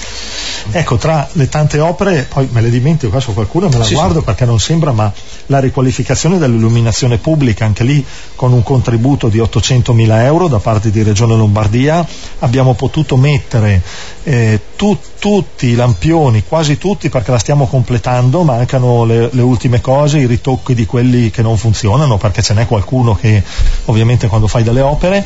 Ecco, 0.70 0.96
tra 0.96 1.26
le 1.32 1.48
tante 1.48 1.80
opere, 1.80 2.26
poi 2.28 2.46
me 2.52 2.60
le 2.60 2.68
dimentico, 2.68 3.10
qua 3.10 3.20
su 3.20 3.32
qualcuna 3.32 3.68
me 3.68 3.78
la 3.78 3.84
sì, 3.84 3.94
guardo 3.94 4.18
sì. 4.18 4.24
perché 4.24 4.44
non 4.44 4.60
sembra, 4.60 4.92
ma 4.92 5.10
la 5.46 5.60
riqualificazione 5.60 6.38
dell'illuminazione 6.38 7.16
pubblica, 7.16 7.64
anche 7.64 7.84
lì 7.84 8.04
con 8.34 8.52
un 8.52 8.62
contributo 8.62 9.28
di 9.28 9.38
800.000 9.38 10.22
euro 10.24 10.46
da 10.46 10.58
parte 10.58 10.90
di 10.90 11.02
Regione 11.02 11.36
Lombardia, 11.36 12.06
abbiamo 12.40 12.74
potuto 12.74 13.16
mettere 13.16 13.82
eh, 14.24 14.60
tu, 14.76 14.98
tutti 15.18 15.68
i 15.68 15.74
lampioni, 15.74 16.44
quasi 16.46 16.76
tutti 16.76 17.08
perché 17.08 17.30
la 17.30 17.38
stiamo 17.38 17.66
completando, 17.66 18.42
mancano 18.42 19.04
le, 19.04 19.30
le 19.32 19.42
ultime 19.42 19.80
cose, 19.80 20.18
i 20.18 20.26
ritocchi 20.26 20.74
di 20.74 20.84
quelli 20.84 21.30
che 21.30 21.40
non 21.40 21.56
funzionano, 21.56 22.18
perché 22.18 22.42
ce 22.42 22.52
n'è 22.52 22.66
qualcuno 22.66 23.14
che 23.14 23.42
ovviamente 23.86 24.26
quando 24.26 24.46
fai 24.48 24.62
delle 24.62 24.82
opere, 24.82 25.24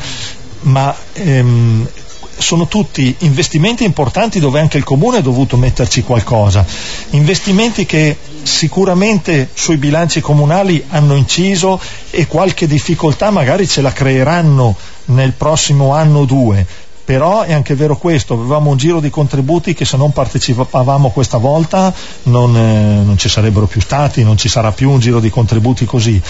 ma 0.62 0.94
ehm, 1.14 1.88
sono 2.36 2.66
tutti 2.66 3.14
investimenti 3.20 3.84
importanti 3.84 4.40
dove 4.40 4.60
anche 4.60 4.78
il 4.78 4.84
comune 4.84 5.18
ha 5.18 5.22
dovuto 5.22 5.56
metterci 5.56 6.02
qualcosa, 6.02 6.64
investimenti 7.10 7.86
che 7.86 8.16
sicuramente 8.42 9.50
sui 9.54 9.76
bilanci 9.76 10.20
comunali 10.20 10.84
hanno 10.88 11.14
inciso 11.14 11.80
e 12.10 12.26
qualche 12.26 12.66
difficoltà 12.66 13.30
magari 13.30 13.66
ce 13.66 13.80
la 13.80 13.92
creeranno 13.92 14.76
nel 15.06 15.32
prossimo 15.32 15.92
anno 15.94 16.20
o 16.20 16.24
due, 16.24 16.66
però 17.04 17.42
è 17.42 17.52
anche 17.52 17.74
vero 17.74 17.96
questo, 17.96 18.34
avevamo 18.34 18.70
un 18.70 18.76
giro 18.76 19.00
di 19.00 19.10
contributi 19.10 19.74
che 19.74 19.84
se 19.84 19.96
non 19.96 20.12
partecipavamo 20.12 21.10
questa 21.10 21.38
volta 21.38 21.92
non, 22.24 22.56
eh, 22.56 23.04
non, 23.04 23.18
ci 23.18 23.28
sarebbero 23.28 23.66
più 23.66 23.80
stati, 23.80 24.22
non 24.22 24.36
ci 24.36 24.48
sarà 24.48 24.70
più 24.70 24.90
un 24.90 25.00
giro 25.00 25.18
di 25.18 25.28
contributi 25.28 25.84
così. 25.84 26.20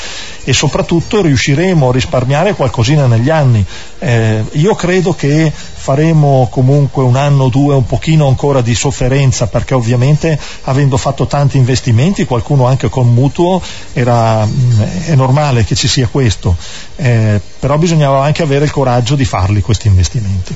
E 0.44 0.52
soprattutto 0.52 1.20
riusciremo 1.20 1.90
a 1.90 1.92
risparmiare 1.92 2.54
qualcosina 2.54 3.06
negli 3.06 3.28
anni. 3.28 3.64
Eh, 3.98 4.44
io 4.52 4.74
credo 4.74 5.14
che 5.14 5.52
faremo 5.82 6.46
comunque 6.48 7.02
un 7.02 7.16
anno 7.16 7.44
o 7.44 7.48
due 7.48 7.74
un 7.74 7.84
pochino 7.84 8.28
ancora 8.28 8.60
di 8.60 8.72
sofferenza 8.72 9.48
perché 9.48 9.74
ovviamente 9.74 10.38
avendo 10.62 10.96
fatto 10.96 11.26
tanti 11.26 11.56
investimenti, 11.56 12.24
qualcuno 12.24 12.66
anche 12.66 12.88
con 12.88 13.12
mutuo, 13.12 13.60
era, 13.92 14.46
mm, 14.46 14.80
è 15.06 15.14
normale 15.16 15.64
che 15.64 15.74
ci 15.74 15.88
sia 15.88 16.06
questo, 16.06 16.56
eh, 16.94 17.40
però 17.58 17.78
bisognava 17.78 18.22
anche 18.24 18.44
avere 18.44 18.66
il 18.66 18.70
coraggio 18.70 19.16
di 19.16 19.24
farli 19.24 19.60
questi 19.60 19.88
investimenti. 19.88 20.54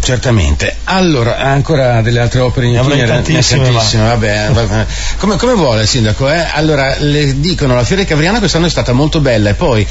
Certamente. 0.00 0.76
Allora, 0.84 1.38
ancora 1.38 2.00
delle 2.00 2.20
altre 2.20 2.40
opere 2.40 2.66
in 2.66 2.74
itinere? 2.74 3.06
Tantissime, 3.06 3.64
tantissime 3.64 4.04
vabbè, 4.04 4.50
vabbè. 4.50 4.86
Come, 5.18 5.36
come, 5.36 5.52
vuole 5.52 5.86
sindaco? 5.86 6.28
Eh? 6.30 6.42
Allora, 6.54 6.96
le 6.98 7.38
dicono, 7.38 7.74
la 7.74 7.84
Fiera 7.84 8.04
Cavriana 8.04 8.38
quest'anno 8.38 8.66
è 8.66 8.70
stata 8.70 8.92
molto 8.92 9.20
bella 9.20 9.50
e 9.50 9.54
poi 9.54 9.86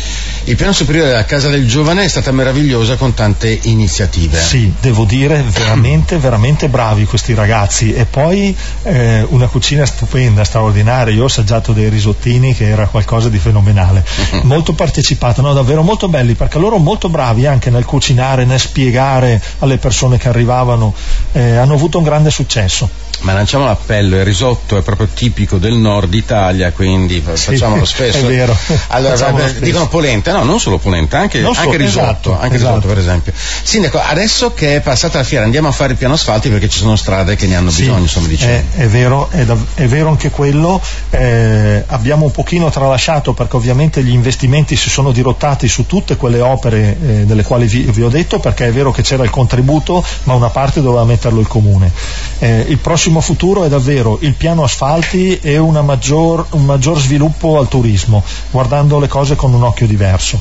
il 0.45 0.55
piano 0.55 0.73
superiore 0.73 1.09
della 1.09 1.25
Casa 1.25 1.49
del 1.49 1.67
Giovane 1.67 2.03
è 2.03 2.07
stata 2.07 2.31
meravigliosa 2.31 2.95
con 2.95 3.13
tante 3.13 3.59
iniziative. 3.63 4.39
Sì, 4.39 4.73
devo 4.81 5.05
dire, 5.05 5.43
veramente, 5.47 6.17
veramente 6.17 6.67
bravi 6.69 7.05
questi 7.05 7.35
ragazzi 7.35 7.93
e 7.93 8.05
poi 8.05 8.55
eh, 8.83 9.25
una 9.29 9.47
cucina 9.47 9.85
stupenda, 9.85 10.43
straordinaria. 10.43 11.13
Io 11.13 11.23
ho 11.23 11.27
assaggiato 11.27 11.71
dei 11.71 11.89
risottini 11.89 12.55
che 12.55 12.67
era 12.67 12.87
qualcosa 12.87 13.29
di 13.29 13.37
fenomenale. 13.37 14.03
molto 14.43 14.73
partecipato, 14.73 15.41
no, 15.41 15.53
davvero 15.53 15.83
molto 15.83 16.07
belli 16.07 16.33
perché 16.33 16.57
loro 16.57 16.77
molto 16.77 17.09
bravi 17.09 17.45
anche 17.45 17.69
nel 17.69 17.85
cucinare, 17.85 18.43
nel 18.43 18.59
spiegare 18.59 19.39
alle 19.59 19.77
persone 19.77 19.97
persone 19.99 20.17
che 20.17 20.29
arrivavano, 20.29 20.93
eh, 21.33 21.57
hanno 21.57 21.73
avuto 21.73 21.97
un 21.97 22.05
grande 22.05 22.29
successo. 22.29 23.08
Ma 23.21 23.33
lanciamo 23.33 23.65
l'appello, 23.65 24.15
il 24.15 24.23
risotto 24.23 24.77
è 24.77 24.81
proprio 24.81 25.07
tipico 25.13 25.57
del 25.57 25.73
nord 25.73 26.13
Italia, 26.13 26.71
quindi 26.71 27.23
sì, 27.33 27.51
facciamolo 27.51 27.83
spesso. 27.85 28.17
È 28.17 28.23
vero. 28.23 28.55
Allora, 28.87 29.15
vabbè, 29.15 29.53
dicono 29.55 29.87
polenta, 29.89 30.31
no, 30.31 30.43
non 30.43 30.59
solo 30.59 30.77
polenta, 30.77 31.19
anche, 31.19 31.41
so, 31.41 31.51
anche 31.55 31.77
risotto, 31.77 31.99
esatto, 31.99 32.39
anche 32.39 32.55
esatto. 32.55 32.75
risotto 32.75 32.87
per 32.87 32.97
esempio. 32.97 33.33
Sindaco, 33.35 33.99
adesso 33.99 34.53
che 34.53 34.75
è 34.75 34.81
passata 34.81 35.17
la 35.17 35.23
fiera 35.25 35.43
andiamo 35.43 35.67
a 35.67 35.71
fare 35.71 35.91
il 35.91 35.97
piano 35.97 36.13
asfalti 36.13 36.49
perché 36.49 36.69
ci 36.69 36.79
sono 36.79 36.95
strade 36.95 37.35
che 37.35 37.45
ne 37.45 37.55
hanno 37.55 37.71
sì, 37.71 37.81
bisogno, 37.81 37.99
insomma 37.99 38.27
È, 38.29 38.63
è, 38.75 38.87
vero, 38.87 39.29
è, 39.31 39.43
da, 39.43 39.57
è, 39.73 39.85
vero 39.87 40.09
anche 40.09 40.29
quello, 40.29 40.81
eh, 41.09 41.83
abbiamo 41.87 42.25
un 42.25 42.31
pochino 42.31 42.69
tralasciato 42.69 43.33
perché 43.33 43.57
ovviamente 43.57 44.01
gli 44.01 44.13
investimenti 44.13 44.77
si 44.77 44.89
sono 44.89 45.11
dirottati 45.11 45.67
su 45.67 45.85
tutte 45.85 46.15
quelle 46.15 46.39
opere 46.39 46.97
eh, 47.01 47.25
delle 47.25 47.43
quali 47.43 47.67
vi, 47.67 47.81
vi, 47.81 48.01
ho 48.01 48.09
detto 48.09 48.39
perché 48.39 48.67
è 48.67 48.71
vero 48.71 48.91
che 48.91 49.01
c'era 49.01 49.23
il 49.23 49.29
contributo 49.29 50.03
ma 50.23 50.33
una 50.35 50.49
parte 50.49 50.81
doveva 50.81 51.03
metterlo 51.03 51.41
il 51.41 51.47
comune. 51.47 51.91
Eh, 52.39 52.65
il 52.69 52.77
prossimo 52.77 53.08
futuro 53.21 53.63
è 53.63 53.69
davvero 53.69 54.17
il 54.21 54.33
piano 54.33 54.63
asfalti 54.63 55.39
e 55.39 55.57
maggior, 55.81 56.47
un 56.51 56.65
maggior 56.65 56.99
sviluppo 56.99 57.57
al 57.57 57.67
turismo, 57.67 58.23
guardando 58.51 58.99
le 58.99 59.07
cose 59.07 59.35
con 59.35 59.53
un 59.53 59.63
occhio 59.63 59.87
diverso. 59.87 60.39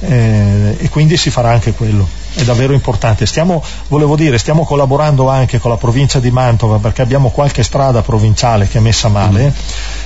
Eh, 0.00 0.76
e 0.78 0.88
quindi 0.88 1.16
si 1.16 1.30
farà 1.30 1.50
anche 1.50 1.72
quello. 1.72 2.06
È 2.34 2.42
davvero 2.42 2.72
importante. 2.72 3.26
Stiamo, 3.26 3.62
volevo 3.88 4.16
dire, 4.16 4.38
stiamo 4.38 4.64
collaborando 4.64 5.28
anche 5.28 5.58
con 5.58 5.70
la 5.70 5.76
provincia 5.76 6.18
di 6.18 6.30
Mantova 6.30 6.78
perché 6.78 7.02
abbiamo 7.02 7.30
qualche 7.30 7.62
strada 7.62 8.02
provinciale 8.02 8.68
che 8.68 8.78
è 8.78 8.80
messa 8.80 9.08
male. 9.08 9.52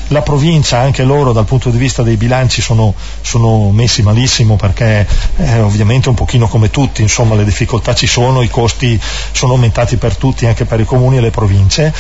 La 0.09 0.23
provincia, 0.23 0.79
anche 0.79 1.03
loro 1.03 1.33
dal 1.33 1.45
punto 1.45 1.71
di 1.71 1.79
vista 1.79 2.03
dei 2.03 2.17
bilanci 2.17 2.61
sono, 2.61 2.95
sono 3.21 3.71
messi 3.71 4.03
malissimo 4.03 4.57
perché 4.57 5.07
eh, 5.37 5.61
ovviamente 5.61 6.09
un 6.09 6.15
pochino 6.15 6.47
come 6.47 6.71
tutti, 6.71 7.03
insomma 7.03 7.35
le 7.35 7.45
difficoltà 7.45 7.95
ci 7.95 8.07
sono, 8.07 8.43
i 8.43 8.49
costi 8.49 9.01
sono 9.33 9.55
aumentati 9.55 9.97
per 9.97 10.17
tutti, 10.17 10.47
anche 10.47 10.65
per 10.65 10.81
i 10.81 10.85
comuni 10.85 11.17
e 11.17 11.21
le 11.21 11.31
province 11.31 11.93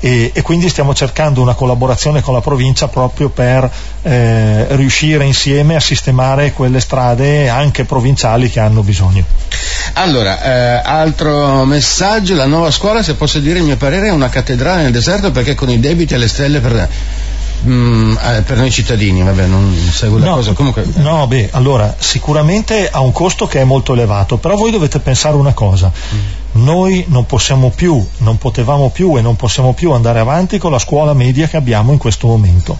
e, 0.00 0.30
e 0.32 0.42
quindi 0.42 0.68
stiamo 0.68 0.94
cercando 0.94 1.42
una 1.42 1.54
collaborazione 1.54 2.22
con 2.22 2.32
la 2.32 2.40
provincia 2.40 2.88
proprio 2.88 3.28
per 3.28 3.70
eh, 4.02 4.66
riuscire 4.76 5.24
insieme 5.24 5.76
a 5.76 5.80
sistemare 5.80 6.52
quelle 6.52 6.80
strade 6.80 7.48
anche 7.48 7.84
provinciali 7.84 8.48
che 8.48 8.60
hanno 8.60 8.82
bisogno. 8.82 9.24
Allora, 9.94 10.42
eh, 10.42 10.82
altro 10.84 11.64
messaggio, 11.64 12.34
la 12.34 12.46
nuova 12.46 12.70
scuola, 12.70 13.02
se 13.02 13.14
posso 13.14 13.38
dire 13.38 13.58
il 13.58 13.64
mio 13.64 13.76
parere, 13.76 14.08
è 14.08 14.10
una 14.10 14.28
cattedrale 14.28 14.82
nel 14.82 14.92
deserto 14.92 15.30
perché 15.30 15.54
con 15.54 15.70
i 15.70 15.80
debiti 15.80 16.14
alle 16.14 16.28
stelle 16.28 16.60
per... 16.60 16.88
Mm, 17.62 18.16
eh, 18.16 18.40
per 18.40 18.56
noi 18.56 18.70
cittadini, 18.70 19.22
vabbè, 19.22 19.44
non 19.44 19.76
seguo 19.92 20.16
la 20.16 20.26
no, 20.26 20.34
cosa. 20.36 20.52
Comunque... 20.52 20.86
No, 20.94 21.26
beh, 21.26 21.50
allora, 21.52 21.94
sicuramente 21.98 22.88
ha 22.90 23.00
un 23.00 23.12
costo 23.12 23.46
che 23.46 23.60
è 23.60 23.64
molto 23.64 23.92
elevato, 23.92 24.38
però 24.38 24.56
voi 24.56 24.70
dovete 24.70 24.98
pensare 24.98 25.36
una 25.36 25.52
cosa. 25.52 25.92
Mm. 26.14 26.64
Noi 26.64 27.04
non 27.08 27.26
possiamo 27.26 27.68
più, 27.68 28.02
non 28.18 28.38
potevamo 28.38 28.88
più 28.88 29.16
e 29.18 29.20
non 29.20 29.36
possiamo 29.36 29.74
più 29.74 29.92
andare 29.92 30.20
avanti 30.20 30.56
con 30.56 30.70
la 30.70 30.78
scuola 30.78 31.12
media 31.12 31.46
che 31.48 31.58
abbiamo 31.58 31.92
in 31.92 31.98
questo 31.98 32.26
momento, 32.26 32.78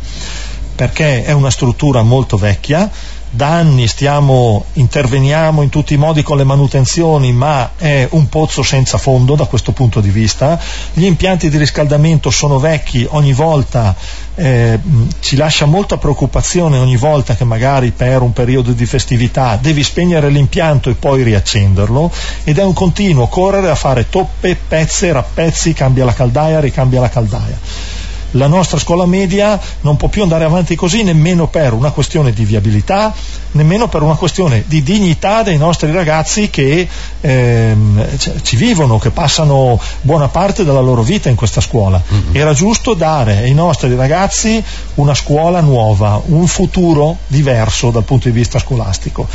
perché 0.75 1.25
è 1.25 1.33
una 1.33 1.51
struttura 1.51 2.03
molto 2.03 2.39
vecchia, 2.39 2.91
da 3.31 3.47
anni 3.47 3.87
stiamo, 3.87 4.65
interveniamo 4.73 5.63
in 5.63 5.69
tutti 5.69 5.95
i 5.95 5.97
modi 5.97 6.23
con 6.23 6.37
le 6.37 6.45
manutenzioni, 6.45 7.33
ma 7.33 7.71
è 7.77 8.09
un 8.11 8.29
pozzo 8.29 8.65
senza 8.65 8.99
fondo 8.99 9.37
da 9.37 9.45
questo 9.45 9.71
punto 9.71 10.01
di 10.01 10.11
vista. 10.11 10.59
Gli 10.93 11.05
impianti 11.05 11.49
di 11.49 11.57
riscaldamento 11.57 12.31
sono 12.31 12.59
vecchi, 12.59 13.07
ogni 13.09 13.33
volta 13.33 13.95
eh, 14.35 14.79
ci 15.21 15.37
lascia 15.37 15.67
molta 15.67 15.97
preoccupazione 15.97 16.79
ogni 16.79 16.97
volta 16.97 17.37
che 17.37 17.45
magari 17.45 17.93
per 17.93 18.23
un 18.23 18.33
periodo 18.33 18.73
di 18.73 18.87
festività 18.87 19.57
devi 19.61 19.85
spegnere 19.85 20.29
l'impianto 20.29 20.91
e 20.91 20.95
poi 20.95 21.23
riaccenderlo 21.23 22.11
ed 22.45 22.59
è 22.59 22.65
un 22.65 22.73
continuo 22.73 23.29
correre 23.29 23.71
a 23.71 23.75
fare 23.75 24.09
toppe, 24.09 24.57
pezze, 24.57 25.13
rappezzi, 25.13 25.73
cambia 25.73 26.05
la 26.05 26.15
caldaia, 26.15 26.59
ricambia 26.59 27.01
la 27.01 27.09
caldaia 27.09 28.00
la 28.33 28.47
nostra 28.47 28.79
scuola 28.79 29.07
media 29.07 29.59
non 29.81 29.97
può 29.97 30.09
più 30.09 30.23
andare 30.23 30.45
avanti 30.45 30.75
così 30.77 31.03
nemmeno 31.03 31.49
per 31.49 31.73
una 31.73 31.91
questione 31.91 32.33
di 32.33 32.45
viabilità, 32.45 33.13
nemmeno 33.53 33.89
per 33.89 34.03
una 34.03 34.15
questione 34.15 34.65
di 34.67 34.83
dignità 34.83 35.43
dei 35.43 35.57
nostri 35.57 35.91
ragazzi 35.93 36.51
che 36.51 36.87
ehm, 37.21 38.07
ci 38.43 38.57
vivono, 38.57 38.99
che 38.99 39.11
passano 39.11 39.81
buona 40.01 40.29
parte 40.29 40.65
della 40.65 40.81
loro 40.81 41.03
vita 41.03 41.29
in 41.29 41.37
questa 41.37 41.61
scuola. 41.61 42.01
Mm-hmm. 42.01 42.37
Era 42.37 42.53
giusto 42.53 42.95
dare 42.95 43.39
ai 43.39 43.55
nostri 43.55 43.95
ragazzi 43.95 44.63
una 44.95 45.15
scuola 45.15 45.61
nuova, 45.61 46.21
un 46.27 46.47
futuro 46.47 47.19
diverso 47.27 47.91
dal 47.91 48.05
punto 48.05 48.29
di 48.29 48.35
vista 48.35 48.59
scolastico 48.59 49.27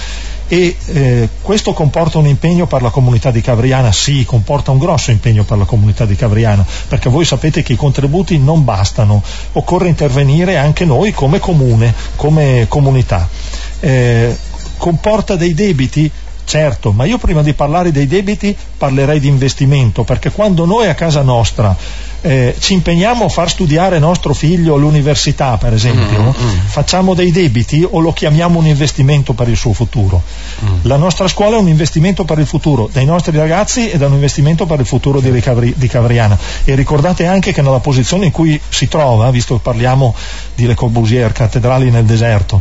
e 0.47 0.75
eh, 0.85 1.29
questo 1.41 1.73
comporta 1.73 2.19
un 2.19 2.27
impegno 2.27 2.67
per 2.67 2.81
la 2.81 2.89
comunità 2.89 3.31
di 3.31 3.41
Cavriana? 3.41 3.91
Sì, 3.91 4.25
comporta 4.25 4.71
un 4.71 4.77
grosso 4.77 5.11
impegno 5.11 5.43
per 5.43 5.57
la 5.57 5.65
comunità 5.65 6.05
di 6.05 6.15
Cavriana, 6.15 6.65
perché 6.87 7.09
voi 7.09 7.25
sapete 7.25 7.63
che 7.63 7.73
i 7.73 7.77
contributi 7.77 8.37
non 8.37 8.63
bastano, 8.63 9.23
occorre 9.53 9.87
intervenire 9.87 10.57
anche 10.57 10.85
noi 10.85 11.11
come 11.11 11.39
comune, 11.39 11.93
come 12.15 12.65
comunità. 12.67 13.27
Eh, 13.79 14.37
comporta 14.77 15.35
dei 15.35 15.53
debiti? 15.53 16.11
Certo, 16.45 16.91
ma 16.91 17.05
io 17.05 17.17
prima 17.17 17.41
di 17.41 17.53
parlare 17.53 17.91
dei 17.91 18.05
debiti 18.05 18.55
parlerei 18.77 19.19
di 19.19 19.27
investimento, 19.27 20.03
perché 20.03 20.29
quando 20.29 20.65
noi 20.65 20.87
a 20.87 20.93
casa 20.93 21.23
nostra 21.23 21.75
eh, 22.25 22.55
ci 22.57 22.73
impegniamo 22.73 23.25
a 23.25 23.29
far 23.29 23.51
studiare 23.51 23.99
nostro 23.99 24.33
figlio 24.33 24.73
all'università, 24.73 25.57
per 25.57 25.73
esempio, 25.73 26.21
mm, 26.21 26.27
mm. 26.27 26.57
facciamo 26.65 27.13
dei 27.13 27.29
debiti 27.29 27.87
o 27.87 27.99
lo 27.99 28.13
chiamiamo 28.13 28.57
un 28.57 28.65
investimento 28.65 29.33
per 29.33 29.47
il 29.47 29.55
suo 29.55 29.73
futuro. 29.73 30.23
Mm. 30.63 30.77
La 30.83 30.97
nostra 30.97 31.27
scuola 31.27 31.57
è 31.57 31.59
un 31.59 31.67
investimento 31.67 32.25
per 32.25 32.39
il 32.39 32.47
futuro 32.47 32.89
dei 32.91 33.05
nostri 33.05 33.37
ragazzi 33.37 33.91
ed 33.91 34.01
è 34.01 34.05
un 34.07 34.13
investimento 34.13 34.65
per 34.65 34.79
il 34.79 34.87
futuro 34.87 35.19
di, 35.19 35.29
Ricavri, 35.29 35.75
di 35.77 35.87
Cavriana. 35.87 36.35
E 36.63 36.73
ricordate 36.73 37.27
anche 37.27 37.53
che 37.53 37.61
nella 37.61 37.79
posizione 37.79 38.25
in 38.25 38.31
cui 38.31 38.59
si 38.69 38.87
trova, 38.87 39.29
visto 39.29 39.53
che 39.53 39.61
parliamo 39.61 40.15
di 40.55 40.65
Le 40.65 40.73
Corbusier, 40.73 41.31
cattedrali 41.31 41.91
nel 41.91 42.05
deserto, 42.05 42.59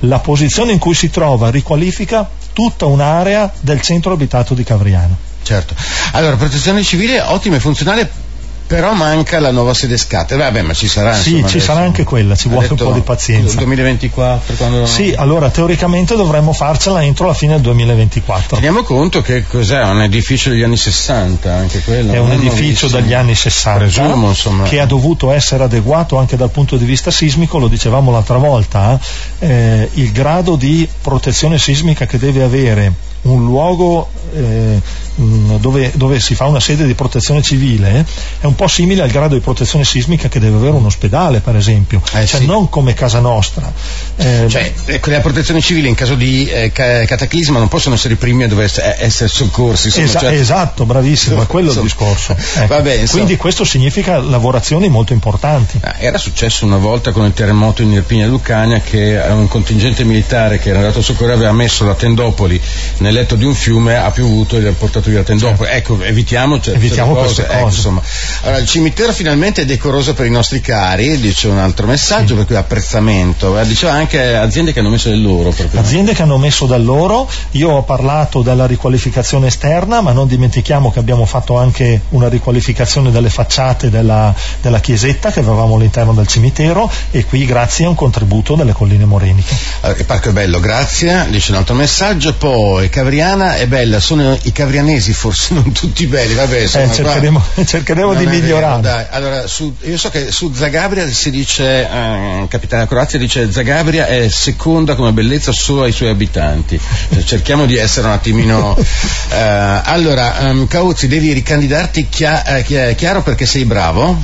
la 0.00 0.18
posizione 0.18 0.72
in 0.72 0.78
cui 0.78 0.94
si 0.94 1.08
trova 1.08 1.48
riqualifica 1.48 2.28
tutta 2.52 2.84
un'area 2.84 3.50
del 3.60 3.80
centro 3.80 4.12
abitato 4.12 4.52
di 4.52 4.62
Cavriana. 4.62 5.16
Certo. 5.42 5.74
Allora, 6.12 6.36
protezione 6.36 6.82
civile 6.82 7.20
ottima 7.20 7.56
e 7.56 7.60
funzionale 7.60 8.24
però 8.66 8.92
manca 8.94 9.38
la 9.38 9.50
nuova 9.50 9.74
sede 9.74 9.96
SCAT. 9.96 10.36
Vabbè, 10.36 10.62
ma 10.62 10.72
ci 10.74 10.88
sarà. 10.88 11.14
Sì, 11.14 11.32
insomma, 11.32 11.48
ci 11.48 11.60
sarà 11.60 11.80
anche 11.80 12.04
quella, 12.04 12.34
ci 12.34 12.48
vuole 12.48 12.68
detto, 12.68 12.84
un 12.84 12.90
po' 12.90 12.94
di 12.96 13.04
pazienza. 13.04 13.56
2024? 13.56 14.54
Quando... 14.56 14.86
Sì, 14.86 15.14
allora 15.16 15.50
teoricamente 15.50 16.16
dovremmo 16.16 16.52
farcela 16.52 17.02
entro 17.02 17.26
la 17.26 17.34
fine 17.34 17.54
del 17.54 17.62
2024. 17.62 18.56
Teniamo 18.56 18.82
conto 18.82 19.22
che 19.22 19.46
cos'è? 19.46 19.82
Un 19.82 20.02
edificio 20.02 20.50
degli 20.50 20.62
anni 20.62 20.76
60, 20.76 21.52
anche 21.52 21.80
quello. 21.82 22.12
È 22.12 22.18
un 22.18 22.32
edificio 22.32 22.88
degli 22.88 23.12
anni 23.12 23.34
60 23.34 23.78
Presumo, 23.78 24.34
che 24.64 24.80
ha 24.80 24.86
dovuto 24.86 25.30
essere 25.30 25.64
adeguato 25.64 26.16
anche 26.18 26.36
dal 26.36 26.50
punto 26.50 26.76
di 26.76 26.84
vista 26.84 27.10
sismico, 27.10 27.58
lo 27.58 27.68
dicevamo 27.68 28.10
l'altra 28.10 28.38
volta, 28.38 28.98
eh, 29.38 29.88
il 29.94 30.12
grado 30.12 30.56
di 30.56 30.88
protezione 31.00 31.58
sismica 31.58 32.06
che 32.06 32.18
deve 32.18 32.42
avere 32.42 32.92
un 33.22 33.44
luogo 33.44 34.08
eh, 34.34 34.80
dove, 35.16 35.92
dove, 35.94 36.20
si 36.20 36.34
fa 36.34 36.44
una 36.44 36.60
sede 36.60 36.86
di 36.86 36.94
protezione 36.94 37.40
civile 37.40 38.04
è 38.38 38.44
un 38.44 38.54
po' 38.54 38.68
simile 38.68 39.02
al 39.02 39.08
grado 39.08 39.34
di 39.34 39.40
protezione 39.40 39.84
sismica 39.84 40.28
che 40.28 40.38
deve 40.38 40.56
avere 40.56 40.72
un 40.72 40.84
ospedale, 40.84 41.40
per 41.40 41.56
esempio, 41.56 42.02
eh, 42.12 42.26
cioè 42.26 42.40
sì. 42.40 42.46
non 42.46 42.68
come 42.68 42.92
casa 42.92 43.20
nostra. 43.20 43.72
Eh, 44.16 44.46
cioè, 44.48 44.72
ecco, 44.84 45.10
la 45.10 45.20
protezione 45.20 45.60
civile 45.60 45.88
in 45.88 45.94
caso 45.94 46.14
di 46.14 46.46
eh, 46.48 46.70
cataclisma 46.70 47.58
non 47.58 47.68
possono 47.68 47.94
essere 47.94 48.14
i 48.14 48.16
primi 48.16 48.44
a 48.44 48.48
dover 48.48 48.70
essere 48.98 49.28
soccorsi. 49.28 49.86
Insomma, 49.86 50.06
Esa- 50.06 50.18
cioè... 50.20 50.32
Esatto, 50.32 50.84
bravissimo, 50.84 51.42
è 51.42 51.46
quello 51.46 51.68
insomma. 51.68 51.86
il 51.86 51.92
discorso. 51.92 52.36
Ecco. 52.56 52.74
Vabbè, 52.74 53.06
Quindi 53.08 53.36
questo 53.36 53.64
significa 53.64 54.18
lavorazioni 54.18 54.88
molto 54.88 55.12
importanti. 55.12 55.78
Ah, 55.82 55.96
era 55.98 56.16
successo 56.16 56.64
una 56.64 56.78
volta 56.78 57.12
con 57.12 57.26
il 57.26 57.32
terremoto 57.32 57.82
in 57.82 57.92
Irpinia 57.92 58.26
Lucania 58.26 58.80
che 58.80 59.20
un 59.28 59.46
contingente 59.46 60.04
militare 60.04 60.58
che 60.58 60.70
era 60.70 60.78
andato 60.78 61.00
a 61.00 61.02
soccorrere 61.02 61.34
aveva 61.34 61.52
messo 61.52 61.84
la 61.84 61.94
tendopoli 61.94 62.60
nel 63.06 63.14
letto 63.14 63.36
di 63.36 63.44
un 63.44 63.54
fiume, 63.54 63.96
ha 63.96 64.10
piovuto 64.10 64.56
e 64.56 64.60
gli 64.60 64.66
ha 64.66 64.72
portato 64.72 65.08
via 65.08 65.20
la 65.20 65.24
tendopoli. 65.24 65.70
Certo. 65.70 65.92
Ecco, 65.92 66.02
evitiamo, 66.02 66.60
cioè, 66.60 66.74
evitiamo 66.74 67.14
queste 67.14 67.46
cose. 67.46 67.56
Ecco, 67.58 67.66
insomma. 67.66 68.02
Allora, 68.42 68.58
il 68.58 68.66
cimitero 68.66 69.12
finalmente 69.12 69.62
è 69.62 69.64
decoroso 69.64 70.12
per 70.12 70.26
i 70.26 70.30
nostri 70.30 70.60
cari, 70.60 71.18
dice 71.20 71.46
un 71.46 71.58
altro 71.58 71.86
messaggio, 71.86 72.28
sì. 72.28 72.34
per 72.34 72.46
cui 72.46 72.56
apprezzamento. 72.56 73.58
Eh, 73.58 73.66
diceva 73.66 73.92
anche 73.92 74.34
aziende 74.34 74.72
che 74.72 74.80
hanno 74.80 74.90
messo 74.90 75.08
del 75.08 75.22
loro. 75.22 75.50
Proprio. 75.50 75.80
Aziende 75.80 76.14
che 76.14 76.22
hanno 76.22 76.36
messo 76.36 76.66
del 76.66 76.84
loro, 76.84 77.28
io 77.52 77.70
ho 77.70 77.82
parlato 77.82 78.42
della 78.42 78.66
riqualificazione 78.66 79.46
esterna, 79.46 80.00
ma 80.00 80.12
non 80.12 80.26
dimentichiamo 80.26 80.90
che 80.90 80.98
abbiamo 80.98 81.24
fatto 81.26 81.56
anche 81.58 82.02
una 82.10 82.28
riqualificazione 82.28 83.12
delle 83.12 83.30
facciate 83.30 83.88
della, 83.88 84.34
della 84.60 84.80
chiesetta 84.80 85.30
che 85.30 85.40
avevamo 85.40 85.76
all'interno 85.76 86.12
del 86.12 86.26
cimitero 86.26 86.90
e 87.12 87.24
qui 87.24 87.44
grazie 87.46 87.84
a 87.84 87.88
un 87.88 87.94
contributo 87.94 88.56
delle 88.56 88.72
colline 88.72 89.04
moreniche. 89.04 89.54
Allora, 89.82 89.98
il 89.98 90.04
parco 90.04 90.30
è 90.30 90.32
bello, 90.32 90.58
grazie, 90.58 91.26
dice 91.30 91.52
un 91.52 91.58
altro 91.58 91.74
messaggio, 91.76 92.34
poi 92.34 92.88
Cavriana 92.96 93.56
è 93.56 93.66
bella, 93.66 94.00
sono 94.00 94.38
i 94.44 94.52
cavrianesi 94.52 95.12
forse 95.12 95.52
non 95.54 95.70
tutti 95.70 96.06
belli, 96.06 96.32
vabbè, 96.32 96.60
insomma, 96.60 96.90
eh, 96.90 96.94
cercheremo, 96.94 97.42
cercheremo 97.66 98.14
di 98.14 98.26
migliorare. 98.26 98.80
Vero, 98.80 99.06
allora, 99.10 99.46
su, 99.46 99.76
io 99.82 99.98
so 99.98 100.08
che 100.08 100.32
su 100.32 100.50
Zagabria 100.54 101.06
si 101.06 101.30
dice, 101.30 101.82
eh, 101.82 102.46
capitale 102.48 102.84
della 102.84 102.86
Croazia 102.86 103.18
dice 103.18 103.52
Zagabria 103.52 104.06
è 104.06 104.30
seconda 104.30 104.94
come 104.94 105.12
bellezza 105.12 105.52
solo 105.52 105.82
ai 105.82 105.92
suoi 105.92 106.08
abitanti. 106.08 106.80
Cioè, 107.10 107.22
cerchiamo 107.22 107.66
di 107.66 107.76
essere 107.76 108.06
un 108.06 108.14
attimino. 108.14 108.74
eh, 109.30 109.80
allora, 109.84 110.36
um, 110.40 110.66
Cauzzi, 110.66 111.06
devi 111.06 111.34
ricandidarti 111.34 112.08
chia- 112.08 112.46
eh, 112.46 112.94
chiaro 112.94 113.20
perché 113.20 113.44
sei 113.44 113.66
bravo. 113.66 114.18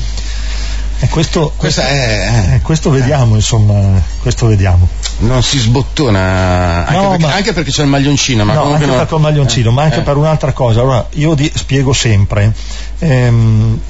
E 1.03 1.09
questo, 1.09 1.53
questo, 1.57 1.81
è, 1.81 2.53
eh, 2.55 2.61
questo 2.61 2.89
vediamo, 2.89 3.35
insomma, 3.35 4.01
questo 4.21 4.47
vediamo. 4.47 4.87
Non 5.19 5.43
si 5.43 5.59
sbottona, 5.59 6.87
anche, 6.87 6.93
no, 6.93 7.09
perché, 7.09 7.27
ma, 7.27 7.35
anche 7.35 7.53
perché 7.53 7.71
c'è 7.73 7.83
il 7.83 7.89
maglioncino. 7.89 8.45
Ma 8.45 8.53
no, 8.53 8.73
anche 8.73 8.87
non... 8.87 8.97
perché 8.99 9.17
il 9.17 9.21
maglioncino, 9.21 9.71
eh, 9.71 9.73
ma 9.73 9.83
anche 9.83 9.99
eh. 9.99 10.03
per 10.03 10.17
un'altra 10.17 10.53
cosa. 10.53 10.81
Allora, 10.81 11.05
io 11.15 11.35
di, 11.35 11.51
spiego 11.53 11.93
sempre 11.93 12.53
ehm, 13.01 13.81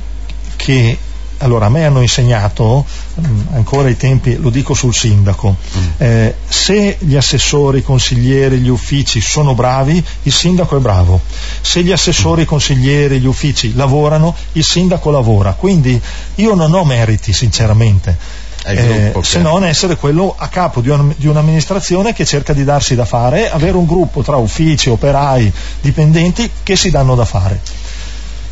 che 0.57 0.99
allora, 1.43 1.67
a 1.67 1.69
me 1.69 1.85
hanno 1.85 2.01
insegnato, 2.01 2.85
mm, 3.21 3.55
ancora 3.55 3.89
ai 3.89 3.97
tempi, 3.97 4.37
lo 4.37 4.51
dico 4.51 4.75
sul 4.75 4.95
sindaco, 4.95 5.57
mm. 5.57 5.87
eh, 5.99 6.35
se 6.49 6.97
gli 7.01 7.17
assessori, 7.17 7.79
i 7.79 7.83
consiglieri, 7.83 8.59
gli 8.59 8.69
uffici 8.69 9.21
sono 9.21 9.55
bravi, 9.55 10.03
il 10.23 10.33
sindaco 10.33 10.77
è 10.77 10.81
bravo. 10.81 11.21
Se 11.61 11.83
gli 11.83 11.93
assessori, 11.93 12.43
i 12.43 12.47
consiglieri, 12.47 13.21
gli 13.21 13.27
uffici 13.27 13.75
lavorano, 13.75 14.35
il 14.53 14.65
sindaco 14.65 15.11
lavora. 15.11 15.53
Quindi 15.53 16.01
io 16.37 16.55
non 16.55 16.73
ho 16.73 16.85
meriti, 16.85 17.33
sinceramente 17.33 18.41
eh, 18.65 19.13
se 19.23 19.41
non 19.41 19.65
essere 19.65 19.97
quello 19.97 20.35
a 20.37 20.49
capo 20.49 20.81
di, 20.81 20.89
un, 20.89 21.13
di, 21.17 21.27
un'amministrazione 21.27 22.13
che 22.13 22.25
cerca 22.25 22.53
di 22.53 22.65
darsi 22.65 22.95
da 22.95 23.05
fare, 23.05 23.51
avere 23.51 23.77
un 23.77 23.87
gruppo 23.87 24.23
tra 24.23 24.37
uffici, 24.37 24.89
operai, 24.89 25.53
dipendenti 25.81 26.49
che 26.63 26.77
si 26.77 26.91
danno 26.91 27.15
da 27.15 27.25
fare. 27.25 27.61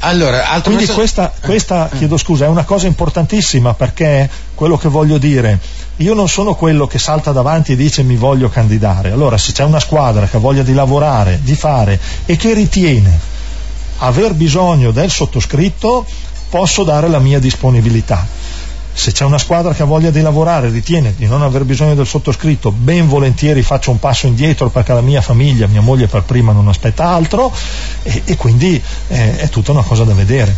Allora, 0.01 0.61
Quindi 0.63 0.83
messo... 0.83 0.95
questa, 0.95 1.33
questa, 1.41 1.91
chiedo 1.95 2.17
scusa, 2.17 2.47
è 2.47 2.49
una 2.49 2.65
cosa 2.65 2.87
importantissima 2.87 3.75
perché 3.75 4.29
quello 4.55 4.79
che 4.79 4.89
voglio 4.89 5.19
dire, 5.19 5.59
io 5.97 6.15
non 6.15 6.29
sono 6.29 6.55
quello 6.55 6.87
che 6.87 6.99
salta 6.99 7.33
davanti 7.33 7.73
e 7.73 7.77
dice 7.77 8.03
mi 8.03 8.17
voglio 8.17 8.49
candidare. 8.49 9.11
Allora, 9.11 9.37
se 9.37 9.53
c'è 9.53 9.65
una 9.65 9.81
squadra 9.81 10.27
che 10.27 10.37
ha 10.37 10.41
voglia 10.41 10.63
di 10.63 10.73
lavorare, 10.73 11.41
di 11.43 11.55
fare 11.55 12.01
e 12.25 12.37
che 12.37 12.55
ritiene 12.55 13.19
aver 13.99 14.33
bisogno 14.33 14.91
del 14.91 15.11
sottoscritto, 15.11 16.07
posso 16.49 16.83
dare 16.83 17.09
la 17.09 17.19
mia 17.19 17.39
disponibilità 17.39 18.39
se 18.92 19.12
c'è 19.12 19.24
una 19.24 19.38
squadra 19.38 19.72
che 19.72 19.83
ha 19.83 19.87
voglia 19.87 20.11
di 20.11 20.20
lavorare, 20.20 20.68
ritiene 20.68 21.14
di 21.16 21.26
non 21.26 21.42
aver 21.42 21.64
bisogno 21.64 21.94
del 21.94 22.07
sottoscritto, 22.07 22.70
ben 22.70 23.09
volentieri 23.09 23.62
faccio 23.62 23.90
un 23.90 23.98
passo 23.98 24.26
indietro 24.26 24.68
perché 24.68 24.92
la 24.92 25.00
mia 25.00 25.20
famiglia, 25.20 25.66
mia 25.66 25.81
moglie 25.81 26.07
per 26.07 26.22
prima 26.22 26.53
non 26.53 26.68
aspetta 26.68 27.05
altro 27.05 27.53
e, 28.03 28.22
e 28.24 28.37
quindi 28.37 28.81
eh, 29.09 29.38
è 29.38 29.48
tutta 29.48 29.72
una 29.72 29.83
cosa 29.83 30.05
da 30.05 30.14
vedere. 30.14 30.55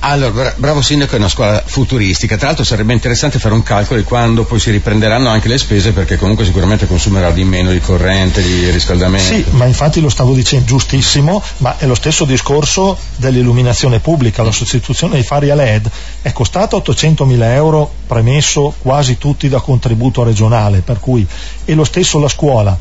Allora, 0.00 0.52
bravo 0.56 0.82
Sindaco 0.82 1.14
è 1.14 1.18
una 1.18 1.28
scuola 1.28 1.62
futuristica, 1.64 2.36
tra 2.36 2.48
l'altro 2.48 2.64
sarebbe 2.64 2.92
interessante 2.92 3.38
fare 3.38 3.54
un 3.54 3.62
calcolo 3.62 3.98
di 3.98 4.06
quando 4.06 4.44
poi 4.44 4.60
si 4.60 4.70
riprenderanno 4.70 5.28
anche 5.28 5.48
le 5.48 5.58
spese 5.58 5.92
perché 5.92 6.16
comunque 6.16 6.44
sicuramente 6.44 6.86
consumerà 6.86 7.30
di 7.30 7.44
meno 7.44 7.70
di 7.70 7.80
corrente, 7.80 8.42
di 8.42 8.70
riscaldamento. 8.70 9.34
Sì, 9.34 9.44
ma 9.50 9.64
infatti 9.64 10.00
lo 10.00 10.08
stavo 10.08 10.34
dicendo 10.34 10.66
giustissimo, 10.66 11.42
ma 11.58 11.76
è 11.78 11.86
lo 11.86 11.94
stesso 11.94 12.24
discorso 12.24 12.96
dell'illuminazione 13.16 13.98
pubblica, 14.00 14.42
la 14.42 14.52
sostituzione 14.52 15.14
dei 15.14 15.22
fari 15.22 15.50
a 15.50 15.54
LED 15.54 15.90
è 16.22 16.32
costata 16.32 16.76
800 16.76 17.24
mila 17.24 17.52
euro 17.54 17.63
euro 17.64 17.90
premesso 18.06 18.74
quasi 18.78 19.16
tutti 19.18 19.48
da 19.48 19.60
contributo 19.60 20.22
regionale, 20.22 20.80
per 20.80 21.00
cui 21.00 21.26
è 21.64 21.72
lo 21.72 21.84
stesso 21.84 22.18
la 22.18 22.28
scuola. 22.28 22.76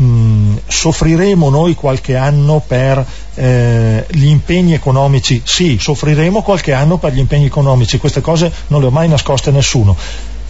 Mm, 0.00 0.56
soffriremo 0.66 1.50
noi 1.50 1.74
qualche 1.74 2.16
anno 2.16 2.62
per 2.66 3.04
eh, 3.34 4.06
gli 4.10 4.26
impegni 4.26 4.72
economici? 4.72 5.42
Sì, 5.44 5.76
soffriremo 5.78 6.40
qualche 6.40 6.72
anno 6.72 6.96
per 6.96 7.12
gli 7.12 7.18
impegni 7.18 7.44
economici, 7.44 7.98
queste 7.98 8.22
cose 8.22 8.50
non 8.68 8.80
le 8.80 8.86
ho 8.86 8.90
mai 8.90 9.08
nascoste 9.08 9.50
a 9.50 9.52
nessuno 9.52 9.94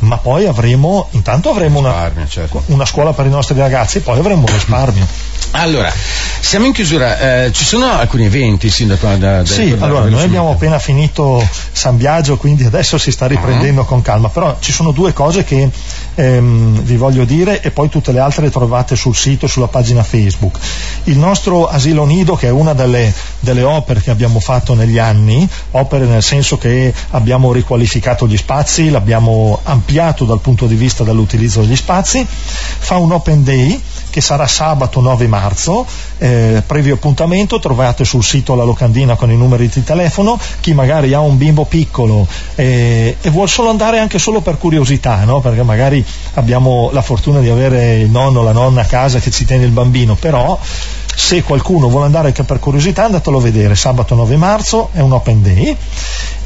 ma 0.05 0.19
poi 0.19 0.47
avremo, 0.47 1.09
intanto 1.11 1.51
avremo 1.51 1.79
una, 1.79 2.11
certo. 2.29 2.63
una, 2.67 2.85
scuola 2.85 3.13
per 3.13 3.27
i 3.27 3.31
nostri 3.31 3.59
ragazzi 3.59 3.99
e 3.99 4.01
poi 4.01 4.19
avremo 4.19 4.43
un 4.43 4.53
risparmio. 4.53 5.07
Allora, 5.53 5.93
siamo 6.41 6.67
in 6.67 6.73
chiusura, 6.73 7.45
eh, 7.45 7.53
ci 7.53 7.65
sono 7.65 7.91
alcuni 7.91 8.25
eventi, 8.25 8.69
Sindaco? 8.71 9.07
Da, 9.07 9.17
da, 9.17 9.45
sì, 9.45 9.77
da, 9.77 9.85
allora, 9.85 10.07
noi 10.07 10.23
abbiamo 10.23 10.51
appena 10.51 10.79
finito 10.79 11.47
San 11.73 11.97
Biagio, 11.97 12.37
quindi 12.37 12.65
adesso 12.65 12.99
si 12.99 13.13
sta 13.13 13.27
riprendendo 13.27 13.83
uh-huh. 13.83 13.87
con 13.87 14.03
calma, 14.03 14.29
però 14.29 14.57
ci 14.59 14.73
sono 14.73 14.91
due 14.91 15.13
cose 15.13 15.45
che 15.45 15.69
ehm, 16.15 16.81
vi 16.83 16.97
voglio 16.97 17.25
dire 17.25 17.61
e 17.61 17.71
poi 17.71 17.89
tutte 17.89 18.13
le 18.13 18.21
altre 18.21 18.45
le 18.45 18.51
trovate 18.51 18.97
sul 18.97 19.15
sito, 19.15 19.47
sulla 19.47 19.69
pagina 19.69 20.03
Facebook. 20.03 20.59
Il 21.05 21.19
nostro 21.19 21.67
asilo 21.67 22.05
nido, 22.05 22.37
che 22.37 22.49
è 22.49 22.51
una 22.51 22.73
delle, 22.73 23.13
delle 23.41 23.63
opere 23.63 24.01
che 24.01 24.11
abbiamo 24.11 24.41
fatto 24.41 24.75
negli 24.75 24.99
anni, 24.99 25.49
opere 25.73 26.07
nel 26.07 26.23
senso 26.23 26.59
che 26.59 26.93
abbiamo 27.11 27.53
riqualificato 27.53 28.27
gli 28.27 28.37
spazi, 28.37 28.91
l'abbiamo 28.91 29.61
ampliato 29.63 30.25
dal 30.25 30.41
punto 30.41 30.67
di 30.67 30.75
vista 30.75 31.05
dell'utilizzo 31.05 31.61
degli 31.61 31.77
spazi, 31.77 32.27
fa 32.27 32.97
un 32.97 33.13
open 33.13 33.45
day 33.45 33.81
che 34.15 34.21
sarà 34.21 34.47
sabato 34.47 35.01
9 35.01 35.27
marzo, 35.27 35.85
eh, 36.19 36.63
previo 36.65 36.95
appuntamento, 36.95 37.59
trovate 37.59 38.05
sul 38.05 38.23
sito 38.23 38.55
la 38.55 38.63
locandina 38.63 39.17
con 39.17 39.29
i 39.33 39.37
numeri 39.37 39.67
di 39.67 39.83
telefono, 39.83 40.39
chi 40.61 40.73
magari 40.73 41.13
ha 41.15 41.21
un 41.21 41.37
bimbo 41.37 41.65
piccolo 41.65 42.25
eh, 42.55 43.17
e 43.21 43.31
vuol 43.31 43.49
solo 43.49 43.71
andare 43.71 43.99
anche 43.99 44.21
solo 44.21 44.41
per 44.41 44.57
curiosità, 44.57 45.25
no? 45.25 45.41
perché 45.41 45.65
abbiamo 46.35 46.91
la 46.93 47.03
fortuna 47.03 47.41
di 47.41 47.49
avere 47.49 47.97
il 47.97 48.11
nonno 48.11 48.41
o 48.41 48.43
la 48.43 48.53
nonna 48.53 48.83
a 48.83 48.87
casa 48.87 49.19
che 49.19 49.31
ci 49.31 49.45
tiene 49.45 49.65
il 49.65 49.71
bambino, 49.71 50.15
però 50.15 50.59
se 51.15 51.43
qualcuno 51.43 51.89
vuole 51.89 52.07
andare 52.07 52.29
anche 52.29 52.43
per 52.43 52.59
curiosità 52.59 53.05
andatelo 53.05 53.39
a 53.39 53.41
vedere. 53.41 53.75
Sabato 53.75 54.15
9 54.15 54.37
marzo 54.37 54.91
è 54.93 55.01
un 55.01 55.13
open 55.13 55.43
day. 55.43 55.77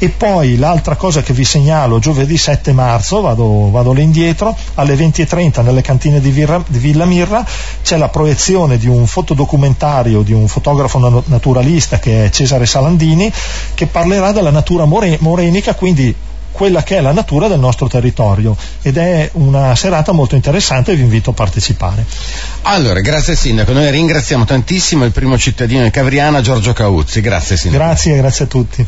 E 0.01 0.09
poi 0.09 0.55
l'altra 0.55 0.95
cosa 0.95 1.21
che 1.21 1.33
vi 1.33 1.43
segnalo 1.43 1.99
giovedì 1.99 2.37
7 2.37 2.71
marzo 2.71 3.19
vado, 3.19 3.69
vado 3.69 3.91
lì 3.91 4.01
indietro 4.01 4.55
alle 4.75 4.95
20.30 4.95 5.61
nelle 5.61 5.81
cantine 5.81 6.21
di, 6.21 6.29
Virra, 6.29 6.63
di 6.65 6.77
Villa 6.77 7.03
Mirra 7.03 7.45
c'è 7.81 7.97
la 7.97 8.07
proiezione 8.07 8.77
di 8.77 8.87
un 8.87 9.05
fotodocumentario 9.07 10.21
di 10.21 10.31
un 10.31 10.47
fotografo 10.47 11.23
naturalista 11.25 11.99
che 11.99 12.25
è 12.25 12.29
Cesare 12.29 12.65
Salandini 12.65 13.29
che 13.73 13.87
parlerà 13.87 14.31
della 14.31 14.51
natura 14.51 14.85
more, 14.85 15.17
morenica 15.19 15.75
quindi 15.75 16.15
quella 16.51 16.83
che 16.83 16.97
è 16.97 17.01
la 17.01 17.11
natura 17.11 17.47
del 17.47 17.59
nostro 17.59 17.87
territorio 17.87 18.55
ed 18.81 18.97
è 18.97 19.29
una 19.33 19.75
serata 19.75 20.11
molto 20.11 20.35
interessante 20.35 20.91
e 20.91 20.95
vi 20.95 21.01
invito 21.01 21.29
a 21.29 21.33
partecipare. 21.33 22.05
Allora, 22.63 22.99
grazie 22.99 23.35
Sindaco, 23.35 23.71
noi 23.71 23.89
ringraziamo 23.91 24.45
tantissimo 24.45 25.05
il 25.05 25.11
primo 25.11 25.37
cittadino 25.37 25.83
di 25.83 25.91
Cavriana, 25.91 26.41
Giorgio 26.41 26.73
Cauzzi, 26.73 27.21
grazie 27.21 27.57
Sindaco. 27.57 27.83
Grazie, 27.83 28.17
grazie 28.17 28.45
a 28.45 28.47
tutti. 28.47 28.87